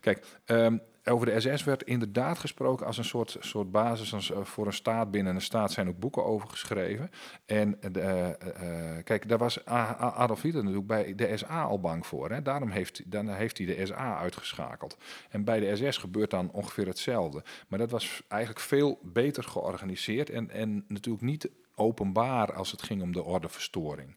[0.00, 0.78] Kijk, ehm,
[1.08, 5.10] over de SS werd inderdaad gesproken als een soort, soort basis eh, voor een staat.
[5.10, 7.10] Binnen een staat zijn ook boeken over geschreven.
[7.46, 12.06] En de, eh, eh, kijk, daar was Adolf Hitler natuurlijk bij de SA al bang
[12.06, 12.30] voor.
[12.30, 12.42] Hè.
[12.42, 14.96] Daarom heeft, dan heeft hij de SA uitgeschakeld.
[15.30, 17.42] En bij de SS gebeurt dan ongeveer hetzelfde.
[17.68, 23.02] Maar dat was eigenlijk veel beter georganiseerd en, en natuurlijk niet openbaar als het ging
[23.02, 24.16] om de ordeverstoring.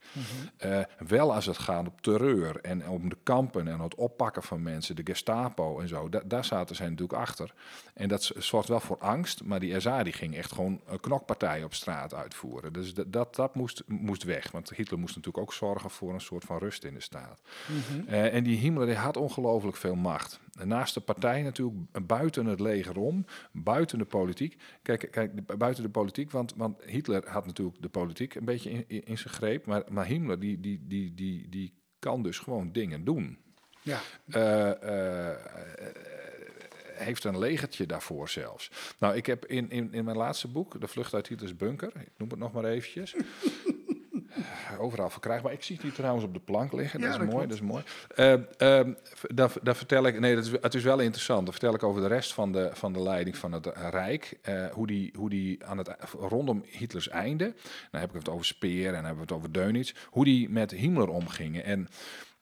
[0.57, 4.64] Eh, wel als het gaat om terreur en om de kampen en het oppakken van
[4.64, 6.09] mensen, de Gestapo en zo.
[6.09, 7.53] Da- daar zaten zij natuurlijk achter.
[7.93, 11.64] En dat zorgt wel voor angst, maar die SA die ging echt gewoon een knokpartij
[11.64, 12.74] op straat uitvoeren.
[12.74, 16.43] Dus dat, dat, moest, moest weg, want Hitler moest natuurlijk ook zorgen voor een soort
[16.43, 17.41] van rust in de staat.
[18.07, 20.39] Eh, en die Himmler die had ongelooflijk veel macht.
[20.64, 24.62] Naast de partij natuurlijk buiten het leger om, buiten de politiek.
[24.82, 28.84] Kijk, kijk buiten de politiek, want, want Hitler had natuurlijk de politiek een beetje in,
[28.88, 29.66] in, in zijn greep.
[29.66, 33.38] Maar, maar Himmler die, die, die, die, die kan dus gewoon dingen doen.
[33.82, 35.38] Ja, eh, eh,
[36.93, 38.72] heeft een legertje daarvoor zelfs.
[38.99, 42.12] Nou, ik heb in, in, in mijn laatste boek, De Vlucht uit Hitlers Bunker, ik
[42.18, 43.16] noem het nog maar eventjes.
[44.80, 45.52] Overal verkrijgbaar.
[45.52, 47.00] Ik zie die trouwens op de plank liggen.
[47.00, 47.84] Ja, dat is dat mooi, dat is mooi.
[48.16, 48.88] Eh, eh,
[49.22, 50.20] daar, daar vertel ik.
[50.20, 51.44] Nee, dat is, het is wel interessant.
[51.44, 54.38] Dan vertel ik over de rest van de, van de leiding van het Rijk.
[54.42, 57.54] eh, hoe, die, hoe die aan het rondom Hitlers einde.
[57.92, 59.94] Dan heb ik het over Speer en dan hebben we het over Dönitz.
[60.06, 61.64] Hoe die met Himmler omgingen.
[61.64, 61.88] En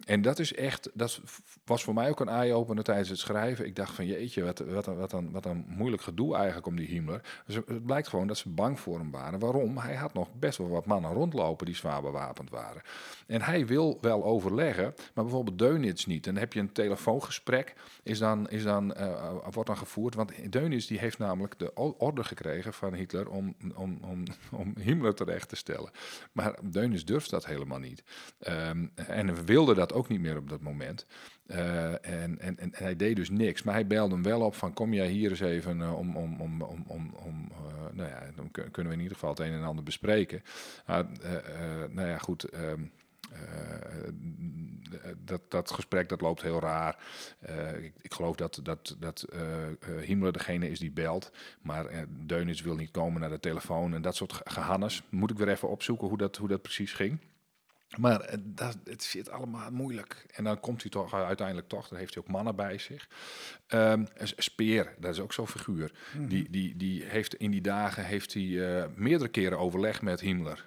[0.05, 1.21] en dat is echt, dat
[1.65, 3.65] was voor mij ook een eye-opener tijdens het schrijven.
[3.65, 6.87] Ik dacht van jeetje, wat, wat, wat, een, wat een moeilijk gedoe eigenlijk om die
[6.87, 7.21] Himmler.
[7.45, 9.39] Dus het blijkt gewoon dat ze bang voor hem waren.
[9.39, 9.77] Waarom?
[9.77, 12.81] Hij had nog best wel wat mannen rondlopen die zwaar bewapend waren.
[13.29, 16.27] En hij wil wel overleggen, maar bijvoorbeeld Dönitz niet.
[16.27, 17.73] En dan heb je een telefoongesprek,
[18.03, 20.15] is dan, is dan, eh, wordt dan gevoerd.
[20.15, 24.23] Want Dönitz die heeft namelijk de orde gekregen van Hitler om, om, om,
[24.61, 25.91] om Himmler terecht te stellen.
[26.31, 28.03] Maar Dönitz durft dat helemaal niet.
[28.39, 31.05] Ehm, en wilde dat ook niet meer op dat moment.
[31.47, 33.63] Eh, en, en, en hij deed dus niks.
[33.63, 36.41] Maar hij belde hem wel op van kom jij hier eens even eh, om, om,
[36.41, 37.51] om, om, om,
[37.91, 40.41] nou ja, dan kun- kunnen we in ieder geval het een en ander bespreken.
[41.91, 42.43] Nou ja, goed.
[42.43, 42.77] ehm, eh,
[45.17, 46.97] dat, dat gesprek dat loopt heel raar.
[47.39, 51.31] Eh, ik, ik geloof dat, dat, dat eh, eh, Himmler degene is die belt.
[51.61, 55.01] Maar eh Dönitz wil niet komen naar de telefoon en dat soort ge- gehannes.
[55.09, 57.19] Moet ik weer even opzoeken hoe dat, hoe dat precies ging.
[57.97, 60.25] Maar eh, dat, het zit allemaal moeilijk.
[60.33, 61.87] En dan komt hij toch uiteindelijk toch.
[61.87, 63.07] Dan heeft hij ook mannen bij zich.
[63.67, 65.91] Ehm, Speer, dat is ook zo'n figuur.
[66.27, 70.65] Die, die, die heeft in die dagen heeft hij, eh, meerdere keren overleg met Himmler.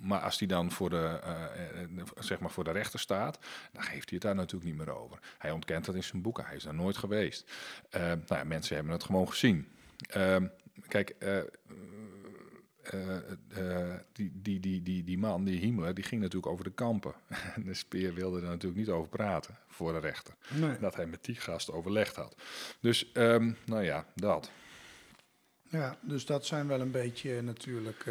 [0.00, 3.38] Maar als hij dan voor de, eh, eh, zeg maar voor de rechter staat,
[3.72, 5.18] dan geeft hij het daar natuurlijk niet meer over.
[5.38, 6.44] Hij ontkent dat in zijn boeken.
[6.44, 7.50] Hij is daar nooit geweest.
[7.90, 9.68] Eh, nou ja, mensen hebben het gewoon gezien.
[10.08, 10.46] Ehm,
[10.88, 11.16] kijk,
[14.12, 17.14] die, die, die, die, die man, die Himmler, die ging natuurlijk over de kampen.
[17.54, 20.34] En de speer wilde er natuurlijk niet over praten voor de rechter.
[20.48, 20.78] Nee.
[20.78, 22.34] Dat hij met die gast overlegd had.
[22.80, 24.50] Dus, ehm, nou ja, dat.
[25.62, 28.04] ja, dus dat zijn wel een beetje natuurlijk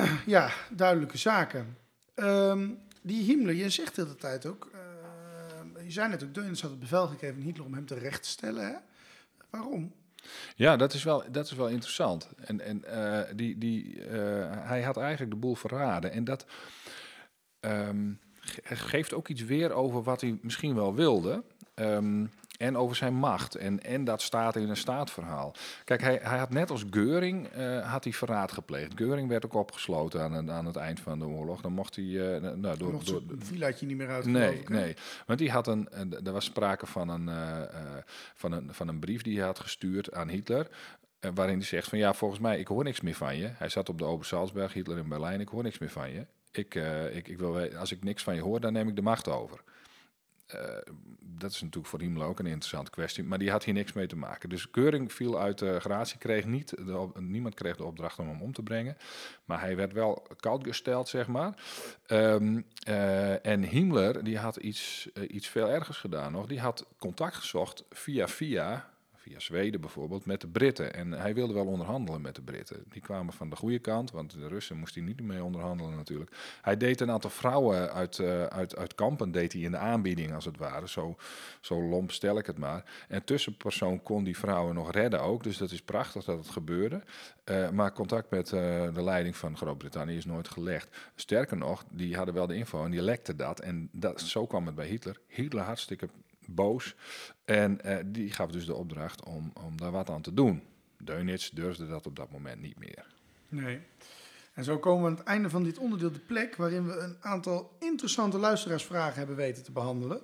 [0.26, 1.76] ja, duidelijke zaken.
[2.14, 2.68] Ehm,
[3.02, 6.70] die Himmler, je zegt de hele tijd ook, eh, je zei net ook, Dönitz had
[6.70, 8.64] het bevel gegeven aan Hitler om hem terecht te stellen.
[8.66, 8.74] Hè?
[9.50, 9.92] Waarom?
[10.56, 12.28] Ja, dat is wel, dat is wel interessant.
[12.44, 16.12] En, en eh, die, die, eh, hij had eigenlijk de boel verraden.
[16.12, 16.46] En dat
[17.60, 21.42] ehm, ge- geeft ook iets weer over wat hij misschien wel wilde.
[21.74, 22.26] Ehm,
[22.62, 23.54] en over zijn macht.
[23.54, 25.54] En, en dat staat in een staatverhaal.
[25.84, 28.92] Kijk, hij, hij had net als Geuring eh, had hij verraad gepleegd.
[28.96, 31.60] Geuring werd ook opgesloten aan, het- aan het eind van de oorlog.
[31.60, 32.34] Dan mocht hij...
[32.34, 34.24] eh, nou, door, Mocht door, villaatje niet meer uit.
[34.24, 34.94] Nee, ik, nee.
[35.26, 35.88] Want die had een,
[36.24, 37.60] er was sprake van een, eh,
[38.34, 40.66] van, een, van een brief die hij had gestuurd aan Hitler.
[41.34, 43.48] waarin hij zegt van ja, volgens mij, ik hoor niks meer van je.
[43.52, 46.26] Hij zat op de Ober Salzberg, Hitler in Berlijn, ik hoor niks meer van je.
[46.50, 46.74] Ik,
[47.12, 49.60] ik, ik wil, als ik niks van je hoor, dan neem ik de macht over.
[50.52, 53.92] Eh, dat is natuurlijk voor Himmler ook een interessante kwestie, maar die had hier niks
[53.92, 54.48] mee te maken.
[54.48, 56.74] Dus Keuring viel uit de gratie, kreeg niet
[57.18, 58.96] niemand kreeg de opdracht om hem om te brengen.
[59.44, 61.54] Maar hij werd wel koud gesteld, zeg maar.
[62.06, 66.46] Ehm, eh, en Himmler, die had iets, eh, iets veel ergers gedaan nog.
[66.46, 68.91] Die had contact gezocht via via,
[69.40, 70.94] Zweden bijvoorbeeld, met de Britten.
[70.94, 72.84] En hij wilde wel onderhandelen met de Britten.
[72.88, 76.30] Die kwamen van de goede kant, want de Russen moest hij niet mee onderhandelen natuurlijk.
[76.62, 80.34] Hij deed een aantal vrouwen uit, eh, uit, uit kampen deed hij in de aanbieding,
[80.34, 80.88] als het ware.
[80.88, 81.16] Zo,
[81.60, 83.04] zo lomp stel ik het maar.
[83.08, 85.42] En tussenpersoon kon die vrouwen nog redden ook.
[85.42, 87.02] Dus dat is prachtig dat het gebeurde.
[87.44, 90.96] Eh, maar contact met eh, de leiding van Groot-Brittannië is nooit gelegd.
[91.14, 93.60] Sterker nog, die hadden wel de info en die lekte dat.
[93.60, 95.20] En dat, zo kwam het bij Hitler.
[95.26, 96.08] Hitler hartstikke
[96.46, 96.94] boos.
[97.44, 100.62] En eh, die gaf dus de opdracht om, om daar wat aan te doen.
[101.04, 103.06] Dönitz durfde dat op dat moment niet meer.
[103.48, 103.80] Nee.
[104.52, 107.16] En zo komen we aan het einde van dit onderdeel de plek waarin we een
[107.20, 110.20] aantal interessante luisteraarsvragen hebben weten te behandelen.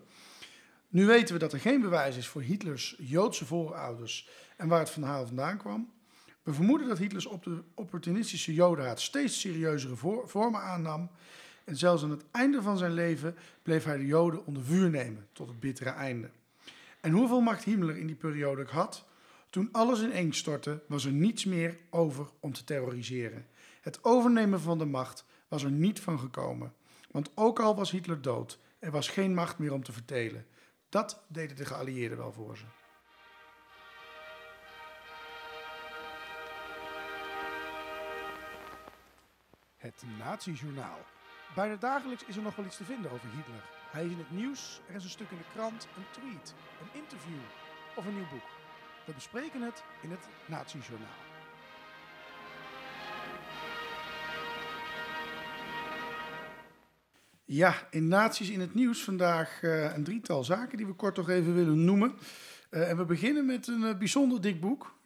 [0.89, 4.91] Nu weten we dat er geen bewijs is voor Hitlers Joodse voorouders en waar het
[4.91, 5.93] verhaal vandaan kwam.
[6.43, 9.97] We vermoeden dat Hitlers op de opportunistische jodenhaat steeds serieuzere
[10.27, 11.11] vormen aannam.
[11.69, 15.29] En zelfs aan het einde van zijn leven bleef hij de joden onder vuur nemen,
[15.33, 16.31] tot het bittere einde.
[17.01, 19.05] En hoeveel macht Himmler in die periode had,
[19.51, 23.47] toen alles ineen stortte, was er niets meer over om te terroriseren.
[23.81, 26.75] Het overnemen van de macht was er niet van gekomen.
[27.11, 30.47] Want ook al was Hitler dood, er was geen macht meer om te vertelen.
[30.89, 32.65] Dat deden de geallieerden wel voor ze.
[39.77, 40.99] Het Nazi-journaal.
[41.55, 43.63] Bijna dagelijks is er nog wel iets te vinden over Hitler.
[43.91, 47.01] Hij is in het nieuws, er is een stuk in de krant, een tweet, een
[47.01, 47.41] interview
[47.95, 48.49] of een nieuw boek.
[49.07, 51.27] We bespreken het in het Nazi-journaal.
[57.45, 61.29] Ja, in Naties in het nieuws vandaag eh, een drietal zaken die we kort nog
[61.29, 62.15] even willen noemen.
[62.71, 64.99] Eh, en we beginnen met een eh, bijzonder dik boek.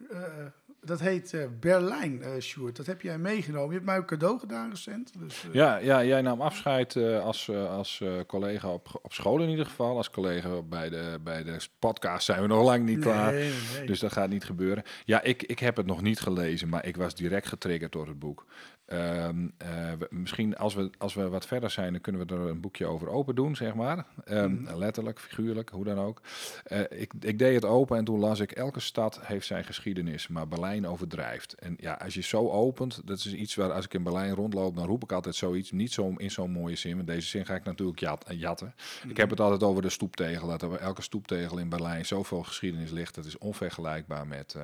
[0.85, 2.75] Dat heet eh, Berlijn, eh Sjoerd.
[2.75, 3.67] Dat heb jij meegenomen.
[3.67, 5.11] Je hebt mij ook cadeau gedaan recent.
[5.19, 9.65] Dus, eh, Ja, ja, jij nam afscheid als, als collega op, op school in ieder
[9.65, 9.97] geval.
[9.97, 13.31] Als collega bij de, bij de podcast zijn we nog lang niet klaar.
[13.33, 13.87] Nee, nee, nee.
[13.87, 14.83] Dus dat gaat niet gebeuren.
[15.05, 18.19] Ja, ik, ik heb het nog niet gelezen, maar ik was direct getriggerd door het
[18.19, 18.45] boek.
[18.85, 22.39] Ehm, eh, we- misschien als we, als we wat verder zijn, dan kunnen we er
[22.39, 24.05] een boekje over open doen, zeg maar.
[24.25, 24.75] Ehm, Mhm.
[24.77, 26.21] Letterlijk, figuurlijk, hoe dan ook.
[26.63, 30.27] Eh, ik, ik deed het open en toen las ik, elke stad heeft zijn geschiedenis,
[30.27, 31.53] maar Berlijn overdrijft.
[31.53, 34.75] En ja, als je zo opent, dat is iets waar als ik in Berlijn rondloop,
[34.75, 35.71] dan roep ik altijd zoiets.
[35.71, 38.73] Niet zo in zo'n mooie zin, want deze zin ga ik natuurlijk jat, jatten.
[39.07, 42.91] Ik heb het altijd over de stoeptegel, dat er elke stoeptegel in Berlijn zoveel geschiedenis
[42.91, 43.15] ligt.
[43.15, 44.63] Dat is onvergelijkbaar met, eh,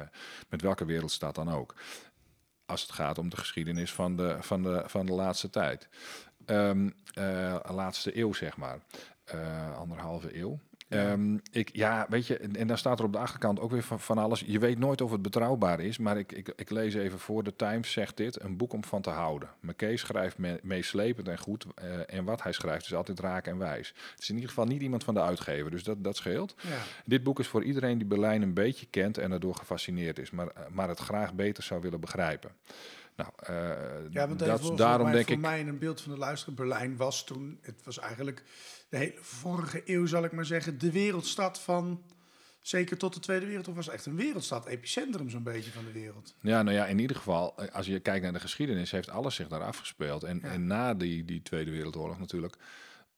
[0.50, 1.76] met welke wereldstad dan ook.
[2.70, 5.88] Als het gaat om de geschiedenis van de, van de, van de laatste tijd.
[6.46, 8.80] Ehm, eh, laatste eeuw, zeg maar.
[9.24, 10.60] Eh, anderhalve eeuw.
[10.90, 13.84] Ehm, ik, ja, weet je, en, en dan staat er op de achterkant ook weer
[13.84, 14.44] van, van alles.
[14.46, 17.44] Je weet nooit of het betrouwbaar is, maar ik, ik, ik lees even voor.
[17.44, 19.50] De Times zegt dit, een boek om van te houden.
[19.60, 21.66] McKay schrijft me, meeslepend en goed.
[21.76, 23.88] eh, en wat hij schrijft is altijd raak en wijs.
[24.12, 26.56] Het is in ieder geval niet iemand van de uitgever, dus dat, dat scheelt.
[26.62, 26.78] ja.
[27.06, 30.48] Dit boek is voor iedereen die Berlijn een beetje kent en erdoor gefascineerd is, maar,
[30.48, 32.52] eh, maar het graag beter zou willen begrijpen.
[33.16, 33.56] Nou, eh,
[34.12, 35.42] Ja, want dat, voor, daarom voor denk voor ik.
[35.42, 36.56] mij een beeld van de luisteraar.
[36.56, 38.44] Berlijn was toen, het was eigenlijk
[38.90, 42.04] de hele vorige eeuw, zal ik maar zeggen, de wereldstad van,
[42.62, 46.36] zeker tot de Tweede Wereldoorlog, was echt een wereldstad, epicentrum zo'n beetje van de wereld.
[46.42, 49.36] Ja, nou ja, in ieder geval, eh, als je kijkt naar de geschiedenis, heeft alles
[49.36, 50.24] zich daar afgespeeld.
[50.24, 50.48] En, Ja.
[50.50, 52.56] en na die, die Tweede Wereldoorlog natuurlijk,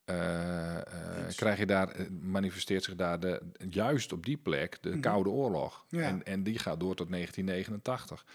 [0.05, 0.83] eh, eh,
[1.35, 5.85] krijg je daar, manifesteert zich daar de, juist op die plek de Koude Oorlog.
[5.89, 6.01] Mhm.
[6.01, 6.07] Ja.
[6.07, 8.25] En, en die gaat door tot 1989.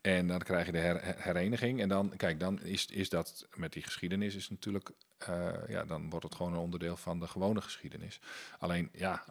[0.00, 1.80] En dan krijg je de her- her- hereniging.
[1.80, 6.10] En dan, kijk, dan is, is dat met die geschiedenis is natuurlijk, eh, ja, dan
[6.10, 8.20] wordt het gewoon een onderdeel van de gewone geschiedenis.
[8.58, 9.24] Alleen, ja,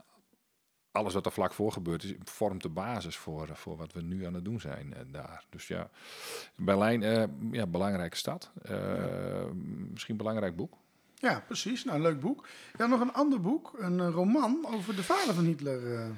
[0.92, 4.02] alles wat er vlak voor gebeurt is, vormt de basis voor, eh, voor wat we
[4.02, 5.44] nu aan het doen zijn eh, daar.
[5.50, 5.90] Dus ja,
[6.56, 7.02] Berlijn,
[7.52, 8.52] ja, belangrijke stad.
[8.62, 9.46] Eh,
[9.92, 10.74] Misschien een belangrijk boek.
[11.16, 11.84] Ja, precies.
[11.84, 12.48] Nou, leuk boek.
[12.78, 16.12] Ja, nog een ander boek, een roman over de vader van Hitler.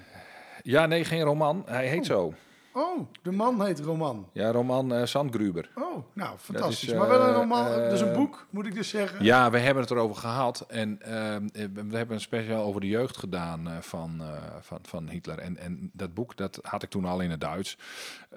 [0.63, 1.63] Ja, nee, geen roman.
[1.65, 2.05] Hij heet Oh.
[2.05, 2.33] zo.
[2.73, 4.29] Oh, de man heet Roman.
[4.33, 5.69] Ja, roman eh Sandgruber.
[5.75, 6.83] Oh, nou, fantastisch.
[6.89, 9.23] is, maar wel een eh, roman, eh, dus een boek, moet ik dus zeggen.
[9.25, 10.65] Ja, we hebben het erover gehad.
[10.67, 14.21] En ehm, eh, we hebben een speciaal over de jeugd gedaan van,
[14.61, 15.37] van, van Hitler.
[15.39, 17.77] En, en dat boek, dat had ik toen al in het Duits.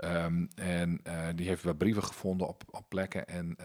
[0.01, 1.01] Ehm, en
[1.35, 3.27] die heeft wat brieven gevonden op, op plekken.
[3.29, 3.57] En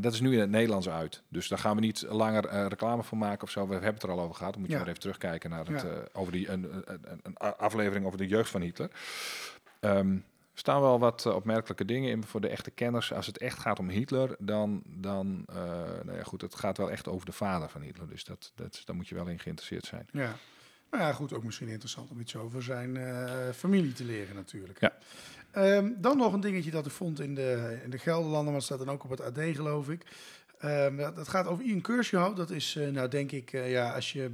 [0.00, 1.22] dat is nu in het Nederlands uit.
[1.28, 3.66] Dus daar gaan we niet langer reclame voor maken of zo.
[3.66, 4.52] We hebben het er al over gehad.
[4.52, 4.80] Dan moet je Ja.
[4.82, 5.88] maar even terugkijken naar het, Ja.
[6.12, 8.90] over die, een, een, een, een aflevering over de jeugd van Hitler.
[9.80, 10.12] Ehm,
[10.56, 13.12] er staan wel wat eh, opmerkelijke dingen in voor de echte kenners.
[13.12, 15.56] Als het echt gaat om Hitler, dan, dan eh,
[16.04, 18.08] nou ja, goed, het gaat wel echt over de vader van Hitler.
[18.08, 20.08] Dus dat, dat, daar moet je wel in geïnteresseerd zijn.
[20.12, 20.36] Ja.
[20.90, 24.80] Nou ja, goed, ook misschien interessant om iets over zijn eh, familie te leren natuurlijk.
[24.80, 24.92] Ja.
[25.50, 28.64] Ehm, dan nog een dingetje dat ik vond in de, in de Gelderlanden, maar het
[28.64, 30.02] staat dan ook op het AD geloof ik.
[30.58, 32.36] Ehm, dat, dat gaat over Ian Kershaw.
[32.36, 34.30] Dat is, nou denk ik, ja, als je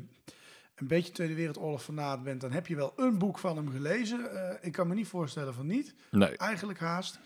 [0.82, 4.48] een beetje Tweede Wereldoorlog fanaat bent, dan heb je wel een boek van hem gelezen.
[4.48, 5.94] Eh, ik kan me niet voorstellen van niet.
[6.10, 6.36] Nee.
[6.36, 7.18] Eigenlijk haast.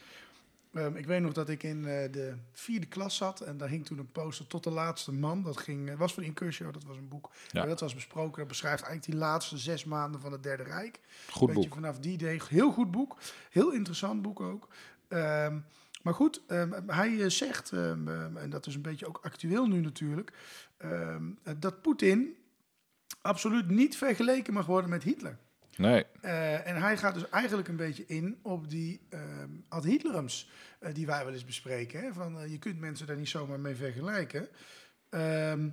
[0.72, 3.86] Ehm, ik weet nog dat ik in eh, de vierde klas zat en daar hing
[3.86, 5.42] toen een poster tot de laatste man.
[5.42, 7.30] Dat ging, eh, was van Incursion, dat was een boek.
[7.50, 7.62] Ja.
[7.62, 7.68] Ja.
[7.68, 8.38] Dat was besproken.
[8.38, 11.00] Dat beschrijft eigenlijk die laatste zes maanden van het Derde Rijk.
[11.30, 11.74] Goed Beetje boek.
[11.74, 12.40] vanaf die day.
[12.48, 13.16] Heel goed boek.
[13.50, 14.68] Heel interessant boek ook.
[15.08, 15.58] Ehm,
[16.02, 20.32] maar goed, ehm, hij zegt, en dat is een beetje ook actueel nu natuurlijk,
[21.58, 22.36] dat Poetin
[23.26, 25.38] absoluut niet vergeleken mag worden met Hitler.
[25.76, 26.04] Nee.
[26.20, 30.94] Eh, en hij gaat dus eigenlijk een beetje in op die ehm ad Hitlerums eh,
[30.94, 32.00] die wij wel eens bespreken.
[32.00, 32.12] Hè?
[32.12, 34.48] Van, eh, je kunt mensen daar niet zomaar mee vergelijken.
[35.10, 35.68] Ehm,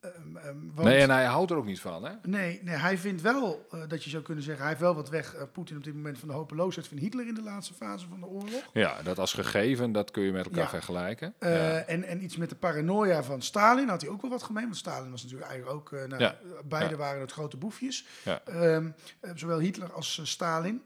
[0.00, 2.12] Ehm, ehm, want- Nee, en hij houdt er ook niet van, hè?
[2.22, 5.08] Nee, nee, hij vindt wel eh, dat je zou kunnen zeggen, hij heeft wel wat
[5.08, 8.06] weg, eh, Poetin op dit moment van de hopeloosheid van Hitler in de laatste fase
[8.08, 8.62] van de oorlog.
[8.72, 10.68] Ja, dat als gegeven, dat kun je met elkaar Ja.
[10.68, 11.34] vergelijken.
[11.38, 11.78] Eh, ja.
[11.78, 14.64] en, en iets met de paranoia van Stalin had hij ook wel wat gemeen.
[14.64, 15.90] Want Stalin was natuurlijk eigenlijk ook...
[16.08, 16.38] nou, Ja.
[16.64, 18.06] Beide waren het grote boefjes.
[18.44, 18.90] Ehm,
[19.20, 20.82] eh, zowel Hitler als Stalin.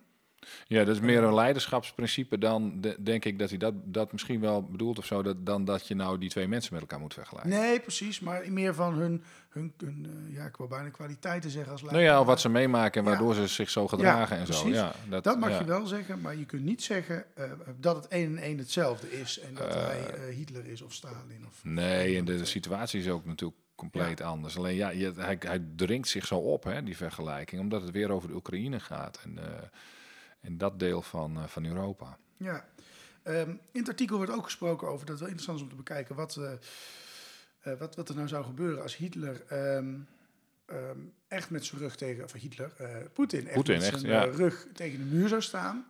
[0.66, 4.40] Ja, dat is meer een leiderschapsprincipe dan, de- denk ik, dat hij dat, dat misschien
[4.40, 7.14] wel bedoelt of zo, dat, dan dat je nou die twee mensen met elkaar moet
[7.14, 7.50] vergelijken.
[7.50, 8.20] Nee, precies.
[8.20, 11.92] Maar meer van hun, hun, hun eh, ja, ik wil bijna kwaliteiten zeggen als Nou
[11.94, 12.14] leider.
[12.14, 13.10] ja, of wat ze meemaken en Ja.
[13.14, 14.68] waardoor ze zich zo gedragen en zo.
[14.68, 15.58] Ja, dat, Dat mag ja.
[15.58, 17.44] je wel zeggen, maar je kunt niet zeggen eh,
[17.80, 19.38] dat het een en één hetzelfde is.
[19.40, 21.44] En dat hij eh, Hitler is of Stalin.
[21.48, 24.56] Of, Nee, en de, de situatie is ook natuurlijk compleet anders.
[24.58, 28.10] Alleen ja, je, hij, hij dringt zich zo op, hè, die vergelijking, omdat het weer
[28.10, 29.20] over de Oekraïne gaat.
[29.24, 29.38] En,
[30.42, 32.18] en dat deel van, eh, van Europa.
[32.36, 32.68] Ja.
[33.22, 35.82] Ehm, in het artikel wordt ook gesproken over dat het wel interessant is om te
[35.82, 36.52] bekijken wat, eh,
[37.60, 39.94] eh, wat, wat er nou zou gebeuren als Hitler ehm,
[40.66, 42.72] ehm, echt met zijn rug tegen, of Hitler,
[43.12, 44.24] Poetin, echt Poetin, met echt, zijn ja.
[44.24, 45.86] rug tegen de muur zou staan.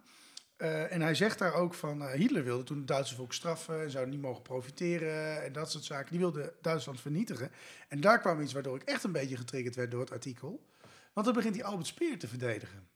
[0.56, 4.06] En hij zegt daar ook van, Hitler wilde toen het Duitse volk straffen en zou
[4.06, 6.10] niet mogen profiteren en dat soort zaken.
[6.10, 7.50] Die wilde Duitsland vernietigen.
[7.88, 10.66] En daar kwam iets waardoor ik echt een beetje getriggerd werd door het artikel.
[11.12, 12.88] Want dan begint hij Albert Speer te verdedigen.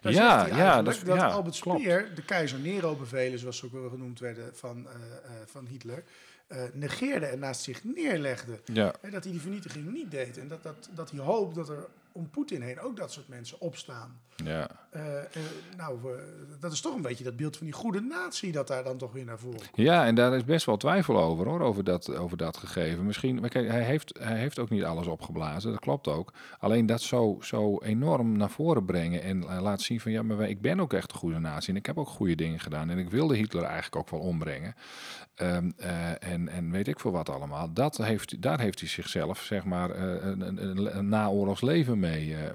[0.00, 1.80] Daar Ja, ja, dat dat ja, Albert klopt.
[1.80, 6.04] Speer de keizer Nero-bevelen, zoals ze ook wel genoemd werden, van, eh, eh, van Hitler,
[6.46, 8.60] eh, negeerde en naast zich neerlegde.
[8.64, 10.38] Ja, En dat hij die vernietiging niet deed.
[10.38, 13.60] En dat, dat, dat hij hoopt dat er om Poetin heen ook dat soort mensen
[13.60, 14.20] opstaan.
[14.36, 14.68] ja.
[14.90, 15.02] Eh,
[15.76, 15.98] nou,
[16.60, 19.12] dat is toch een beetje dat beeld van die goede natie dat daar dan toch
[19.12, 19.70] weer naar voren komt.
[19.74, 23.06] Ja, en daar is best wel twijfel over hoor, over dat, over dat gegeven.
[23.06, 26.32] Misschien, maar kijk, hij heeft, hij heeft ook niet alles opgeblazen, dat klopt ook.
[26.58, 30.48] Alleen dat zo, zo enorm naar voren brengen en eh, laten zien van ja, maar
[30.48, 32.98] ik ben ook echt een goede natie en ik heb ook goede dingen gedaan en
[32.98, 34.74] ik wilde Hitler eigenlijk ook wel ombrengen.
[35.34, 37.72] Ehm, eh, en, en weet ik veel wat allemaal.
[37.72, 42.36] Dat heeft, daar heeft hij zichzelf, zeg maar, een, een, een, een naoorlogs leven mee,
[42.36, 42.50] eh,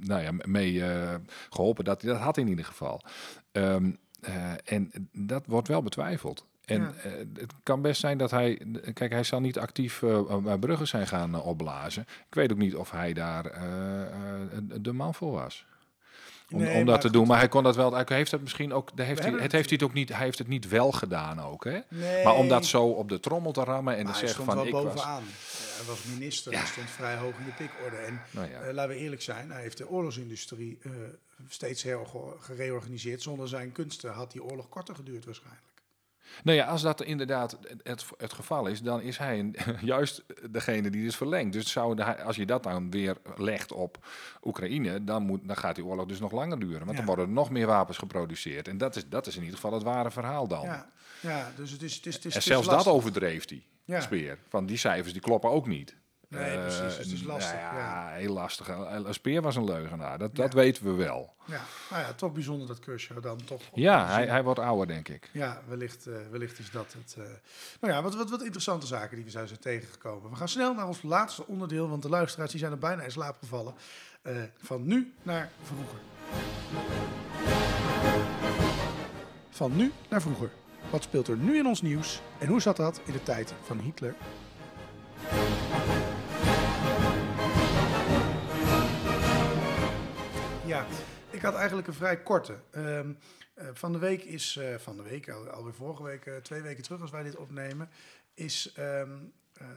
[0.00, 1.14] nou ja, mee eh,
[1.50, 1.84] geholpen.
[1.84, 3.00] Dat, dat had in ieder geval.
[3.52, 3.90] Ehm,
[4.20, 6.46] eh, en dat wordt wel betwijfeld.
[6.64, 6.92] En Ja.
[7.34, 8.60] het kan best zijn dat hij...
[8.94, 12.02] Kijk, hij zal niet actief eh bij Brugge zijn gaan opblazen.
[12.02, 13.42] Ik weet ook niet of hij daar
[14.80, 15.66] de man voor was.
[16.52, 17.16] Om, Nee, om maar dat te goed.
[17.16, 17.26] doen.
[17.26, 17.92] Maar hij kon dat wel...
[17.94, 18.90] Hij heeft het misschien ook...
[18.94, 20.08] Heeft hij, het heeft hij het ook niet...
[20.08, 21.78] Hij heeft het niet wel gedaan ook, hè?
[21.88, 22.24] Nee.
[22.24, 24.58] Maar om dat zo op de trommel te rammen en Maar te hij zeggen stond
[24.58, 24.70] van...
[24.70, 25.22] wel ik was, bovenaan.
[25.76, 27.96] Hij was minister, hij stond vrij hoog in de pikorde.
[27.96, 28.60] En Nou ja.
[28.60, 30.90] eh, laten we eerlijk zijn, hij heeft de oorlogsindustrie eh,
[31.48, 33.22] steeds heel ge- gereorganiseerd.
[33.22, 35.62] Zonder zijn kunsten had die oorlog korter geduurd waarschijnlijk.
[36.44, 40.90] Nou ja, als dat inderdaad het, het geval is, dan is hij een- juist degene
[40.90, 41.52] die dus verlengt.
[41.52, 44.06] Dus zou de, als je dat dan weer legt op
[44.44, 46.78] Oekraïne, dan, moet, dan gaat die oorlog dus nog langer duren.
[46.78, 46.96] Want Ja.
[46.96, 48.68] dan worden er nog meer wapens geproduceerd.
[48.68, 50.62] En dat is, dat is in ieder geval het ware verhaal dan.
[50.64, 50.88] Ja,
[51.20, 52.92] ja dus het is, het is, het is, en zelfs dat lastig.
[52.92, 54.00] overdreef hij, Ja.
[54.00, 54.38] Speer.
[54.48, 55.94] Van die cijfers die kloppen ook niet.
[56.36, 58.08] Nee, Eh, precies, het is lastig, nou ja.
[58.08, 58.70] heel lastig.
[59.10, 61.34] Speer was een leugenaar, dat, dat weten we wel.
[61.44, 61.60] Ja,
[61.90, 63.62] nou ja, toch bijzonder dat Kershaw dan toch...
[63.74, 65.28] Ja, hij, hij wordt ouder, denk ik.
[65.32, 67.14] Ja, wellicht, eh, wellicht is dat het.
[67.18, 67.24] eh.
[67.80, 70.30] Nou ja, wat, wat, wat interessante zaken die we zijn, zijn tegengekomen.
[70.30, 73.10] We gaan snel naar ons laatste onderdeel, want de luisteraars die zijn er bijna in
[73.10, 73.74] slaap gevallen.
[74.22, 75.98] Eh, van nu naar vroeger.
[79.50, 80.50] Van nu naar vroeger.
[80.90, 83.78] Wat speelt er nu in ons nieuws en hoe zat dat in de tijd van
[83.78, 84.14] Hitler?
[90.66, 90.86] Ja,
[91.30, 92.56] ik had eigenlijk een vrij korte.
[92.70, 93.10] Ehm,
[93.54, 96.60] eh, van de week is, eh, van de week, al, alweer vorige week, eh, twee
[96.62, 97.88] weken terug als wij dit opnemen,
[98.34, 98.74] is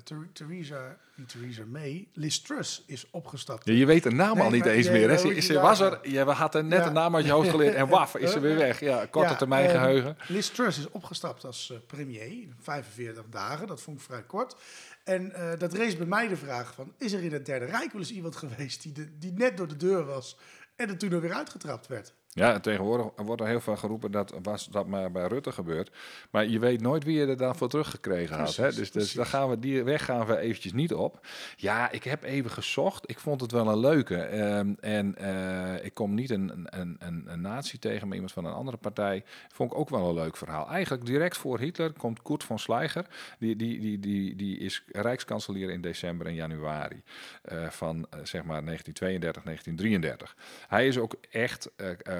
[0.04, 3.66] Ther- Theresa, niet Theresa May, Liz Truss is opgestapt.
[3.66, 5.10] Ja, je weet de naam Nee, al niet eens je- meer.
[5.10, 5.18] Hè?
[5.18, 6.86] Ze, ze daar was er, je had er net Ja.
[6.86, 8.80] de naam uit je hoofd geleerd en waf, is ze weer weg.
[8.80, 10.18] Ja, korte Ja, termijn ehm, geheugen.
[10.28, 14.56] Liz Truss is opgestapt als premier, 45 dagen, dat vond ik vrij kort.
[15.04, 18.02] En dat rees bij mij de vraag van, is er in het Derde Rijk wel
[18.02, 20.38] eens iemand geweest die, de, die net door de deur was
[20.80, 22.14] en er toen er weer uitgetrapt werd?
[22.32, 25.96] Ja, tegenwoordig wordt er heel veel geroepen dat was dat maar bij Rutte gebeurt.
[26.30, 28.56] Maar je weet nooit wie je er dan voor teruggekregen had.
[28.56, 28.72] Hè?
[28.72, 31.28] Dus, dus daar gaan we, die weg gaan we eventjes niet op.
[31.56, 33.10] Ja, ik heb even gezocht.
[33.10, 34.16] Ik vond het wel een leuke.
[34.16, 38.46] Ehm, en eh, ik kom niet een, een, een, een nazi tegen, maar iemand van
[38.46, 39.24] een andere partij.
[39.54, 40.70] Vond ik ook wel een leuk verhaal.
[40.70, 43.06] Eigenlijk direct voor Hitler komt Kurt von Schleicher.
[43.40, 47.02] Die, die, die, die, die is rijkskanselier in december en januari
[47.42, 50.36] eh, van eh, zeg maar 1932, 1933.
[50.68, 51.70] Hij is ook echt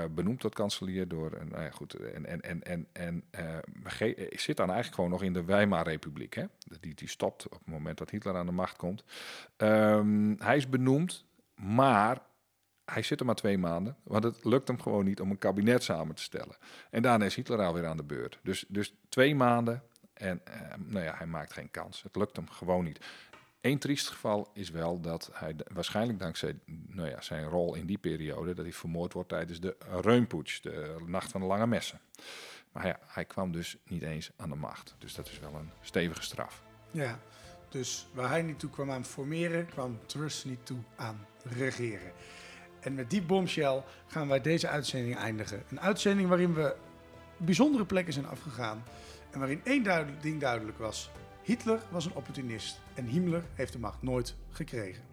[0.08, 3.58] benoemd tot kanselier door een, nou goed, en, en, en, en, en eh,
[4.00, 6.34] eh, zit dan eigenlijk gewoon nog in de Weimar-republiek.
[6.34, 6.46] Hè?
[6.80, 9.04] Die, die stopt op het moment dat Hitler aan de macht komt.
[9.58, 11.26] Ehm, hij is benoemd,
[11.56, 12.22] maar
[12.86, 15.84] hij zit er maar twee maanden, want het lukt hem gewoon niet om een kabinet
[15.84, 16.56] samen te stellen.
[16.90, 18.40] En daarna is Hitler alweer aan de beurt.
[18.44, 19.84] Dus, dus twee maanden
[20.20, 22.04] en eh, nou ja, hij maakt geen kans.
[22.04, 23.06] Het lukt hem gewoon niet.
[23.62, 27.98] Eén triest geval is wel dat hij waarschijnlijk dankzij nou ja, zijn rol in die
[27.98, 32.00] periode, dat hij vermoord wordt tijdens de Reunputsch, de Nacht van de Lange Messen.
[32.72, 34.96] Maar ja, hij kwam dus niet eens aan de macht.
[34.98, 36.64] Dus dat is wel een stevige straf.
[36.92, 37.20] Ja,
[37.70, 42.12] dus waar hij niet toe kwam aan formeren, kwam Truss niet toe aan regeren.
[42.80, 45.64] En met die bombshell gaan wij deze uitzending eindigen.
[45.70, 46.76] Een uitzending waarin we
[47.38, 48.84] bijzondere plekken zijn afgegaan.
[49.32, 49.84] En waarin één
[50.22, 51.10] ding duidelijk was.
[51.50, 55.04] Hitler was een opportunist en Himmler heeft de macht nooit gekregen.